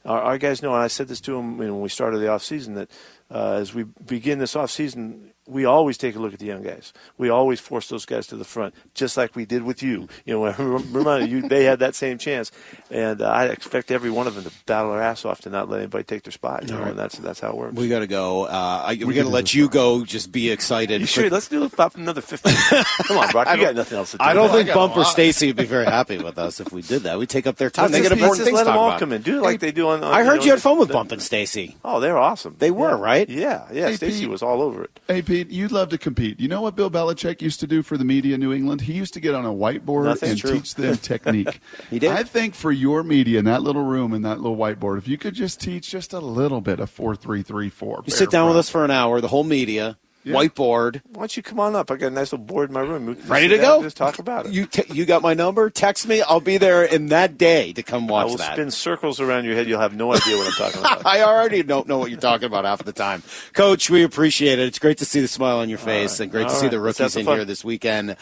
our, 0.04 0.22
our 0.22 0.38
guys 0.38 0.62
know. 0.62 0.74
And 0.74 0.82
I 0.82 0.88
said 0.88 1.08
this 1.08 1.20
to 1.22 1.32
them 1.32 1.60
you 1.60 1.68
know, 1.68 1.74
when 1.74 1.82
we 1.82 1.88
started 1.88 2.18
the 2.18 2.28
off 2.28 2.42
season 2.42 2.74
that 2.74 2.90
uh, 3.30 3.52
as 3.54 3.74
we 3.74 3.84
begin 3.84 4.38
this 4.38 4.56
off 4.56 4.70
season, 4.70 5.31
we 5.46 5.64
always 5.64 5.98
take 5.98 6.14
a 6.14 6.18
look 6.18 6.32
at 6.32 6.38
the 6.38 6.46
young 6.46 6.62
guys. 6.62 6.92
We 7.18 7.28
always 7.28 7.58
force 7.58 7.88
those 7.88 8.04
guys 8.06 8.26
to 8.28 8.36
the 8.36 8.44
front, 8.44 8.74
just 8.94 9.16
like 9.16 9.34
we 9.34 9.44
did 9.44 9.62
with 9.62 9.82
you. 9.82 10.08
You 10.24 10.34
know, 10.34 10.52
remind 10.92 11.30
you 11.30 11.42
they 11.42 11.64
had 11.64 11.80
that 11.80 11.94
same 11.94 12.18
chance, 12.18 12.52
and 12.90 13.20
uh, 13.20 13.28
I 13.28 13.46
expect 13.46 13.90
every 13.90 14.10
one 14.10 14.26
of 14.26 14.34
them 14.34 14.44
to 14.44 14.52
battle 14.66 14.92
their 14.92 15.02
ass 15.02 15.24
off 15.24 15.40
to 15.42 15.50
not 15.50 15.68
let 15.68 15.80
anybody 15.80 16.04
take 16.04 16.22
their 16.22 16.32
spot. 16.32 16.68
You 16.68 16.74
know, 16.74 16.82
and 16.82 16.98
that's 16.98 17.18
that's 17.18 17.40
how 17.40 17.50
it 17.50 17.56
works. 17.56 17.74
We 17.74 17.88
got 17.88 18.00
to 18.00 18.06
go. 18.06 18.44
Uh, 18.44 18.82
I, 18.86 18.98
we're 19.00 19.14
going 19.14 19.26
to 19.26 19.28
let 19.28 19.52
you 19.52 19.68
go. 19.68 20.04
Just 20.04 20.30
be 20.30 20.50
excited. 20.50 21.00
You 21.00 21.06
sure? 21.06 21.28
Let's 21.28 21.48
do 21.48 21.64
about 21.64 21.96
another 21.96 22.20
fifteen. 22.20 22.54
Come 23.06 23.18
on, 23.18 23.30
Brock. 23.30 23.48
You 23.56 23.62
got 23.64 23.74
nothing 23.74 23.98
else 23.98 24.12
to 24.12 24.18
do. 24.18 24.24
I 24.24 24.34
don't 24.34 24.50
think 24.50 24.72
Bumper 24.72 25.04
Stacy 25.04 25.48
would 25.48 25.56
be 25.56 25.64
very 25.64 25.86
happy 25.86 26.18
with 26.18 26.38
us 26.38 26.60
if 26.60 26.72
we 26.72 26.82
did 26.82 27.02
that. 27.02 27.18
We 27.18 27.26
take 27.26 27.46
up 27.46 27.56
their 27.56 27.70
time. 27.70 27.84
Let's 27.84 27.94
they 27.94 27.98
just, 27.98 28.10
get 28.10 28.18
important 28.18 28.38
let's 28.38 28.48
things 28.48 28.56
let 28.56 28.64
them 28.64 28.76
all 28.76 28.90
talk 28.90 29.00
come 29.00 29.12
in. 29.12 29.22
Do 29.22 29.38
it 29.38 29.42
like 29.42 29.60
they 29.60 29.72
do 29.72 29.88
on. 29.88 30.04
on 30.04 30.12
I 30.12 30.24
heard 30.24 30.38
know, 30.38 30.44
you 30.44 30.50
had 30.52 30.62
fun 30.62 30.78
with 30.78 30.92
Bump 30.92 31.10
and 31.10 31.20
Stacy. 31.20 31.76
Oh, 31.84 31.98
they're 31.98 32.18
awesome. 32.18 32.56
They 32.58 32.70
were, 32.70 32.90
Yeah. 32.90 33.00
right? 33.00 33.28
Yeah, 33.28 33.66
yeah. 33.72 33.92
Stacy 33.92 34.26
was 34.26 34.42
all 34.42 34.62
over 34.62 34.84
it. 34.84 35.00
Hey, 35.08 35.22
Pete, 35.32 35.50
you'd 35.50 35.72
love 35.72 35.88
to 35.88 35.96
compete. 35.96 36.38
You 36.40 36.48
know 36.48 36.60
what 36.60 36.76
Bill 36.76 36.90
Belichick 36.90 37.40
used 37.40 37.58
to 37.60 37.66
do 37.66 37.82
for 37.82 37.96
the 37.96 38.04
media 38.04 38.34
in 38.34 38.40
New 38.40 38.52
England? 38.52 38.82
He 38.82 38.92
used 38.92 39.14
to 39.14 39.20
get 39.20 39.34
on 39.34 39.46
a 39.46 39.50
whiteboard 39.50 40.04
Nothing's 40.04 40.32
and 40.32 40.40
true. 40.40 40.52
teach 40.52 40.74
them 40.74 40.98
technique. 40.98 41.58
He 41.90 41.98
did. 41.98 42.10
I 42.10 42.22
think 42.22 42.54
for 42.54 42.70
your 42.70 43.02
media 43.02 43.38
in 43.38 43.46
that 43.46 43.62
little 43.62 43.82
room 43.82 44.12
and 44.12 44.26
that 44.26 44.40
little 44.40 44.58
whiteboard, 44.58 44.98
if 44.98 45.08
you 45.08 45.16
could 45.16 45.32
just 45.32 45.58
teach 45.58 45.90
just 45.90 46.12
a 46.12 46.20
little 46.20 46.60
bit 46.60 46.80
of 46.80 46.90
four 46.90 47.16
three 47.16 47.42
three 47.42 47.70
four. 47.70 48.02
You 48.04 48.12
sit 48.12 48.30
down 48.30 48.48
with 48.48 48.58
us 48.58 48.68
for 48.68 48.84
an 48.84 48.90
hour, 48.90 49.22
the 49.22 49.28
whole 49.28 49.42
media, 49.44 49.96
Yeah. 50.24 50.34
whiteboard. 50.34 51.02
Why 51.12 51.20
don't 51.22 51.36
you 51.36 51.42
come 51.42 51.58
on 51.58 51.74
up? 51.74 51.90
I 51.90 51.96
got 51.96 52.06
a 52.08 52.10
nice 52.10 52.32
little 52.32 52.46
board 52.46 52.70
in 52.70 52.74
my 52.74 52.80
room. 52.80 53.16
Ready 53.26 53.48
to 53.48 53.58
go? 53.58 53.82
Just 53.82 53.96
talk 53.96 54.18
about 54.20 54.46
it. 54.46 54.52
You 54.52 54.66
t- 54.66 54.84
you 54.92 55.04
got 55.04 55.20
my 55.22 55.34
number? 55.34 55.68
Text 55.68 56.06
me. 56.06 56.22
I'll 56.22 56.40
be 56.40 56.58
there 56.58 56.84
in 56.84 57.06
that 57.06 57.36
day 57.38 57.72
to 57.72 57.82
come 57.82 58.06
watch. 58.06 58.22
I 58.22 58.24
will 58.26 58.36
that. 58.36 58.52
spin 58.52 58.70
circles 58.70 59.20
around 59.20 59.44
your 59.46 59.54
head. 59.54 59.66
You'll 59.68 59.80
have 59.80 59.94
no 59.96 60.12
idea 60.14 60.36
what 60.36 60.46
I'm 60.46 60.52
talking 60.52 60.80
about. 60.80 61.06
I 61.06 61.22
already 61.22 61.62
don't 61.64 61.88
know 61.88 61.98
what 61.98 62.10
you're 62.10 62.20
talking 62.20 62.46
about 62.46 62.64
half 62.64 62.84
the 62.84 62.92
time. 62.92 63.22
Coach, 63.52 63.90
we 63.90 64.04
appreciate 64.04 64.58
it. 64.58 64.66
It's 64.66 64.78
great 64.78 64.98
to 64.98 65.04
see 65.04 65.20
the 65.20 65.28
smile 65.28 65.58
on 65.58 65.68
your 65.68 65.78
face 65.78 66.20
and 66.20 66.30
great 66.30 66.48
to 66.48 66.54
All 66.54 66.60
see 66.60 66.68
the 66.68 66.78
rookies 66.80 67.16
in 67.16 67.24
fun. 67.24 67.36
here 67.36 67.44
this 67.44 67.64
weekend. 67.64 68.16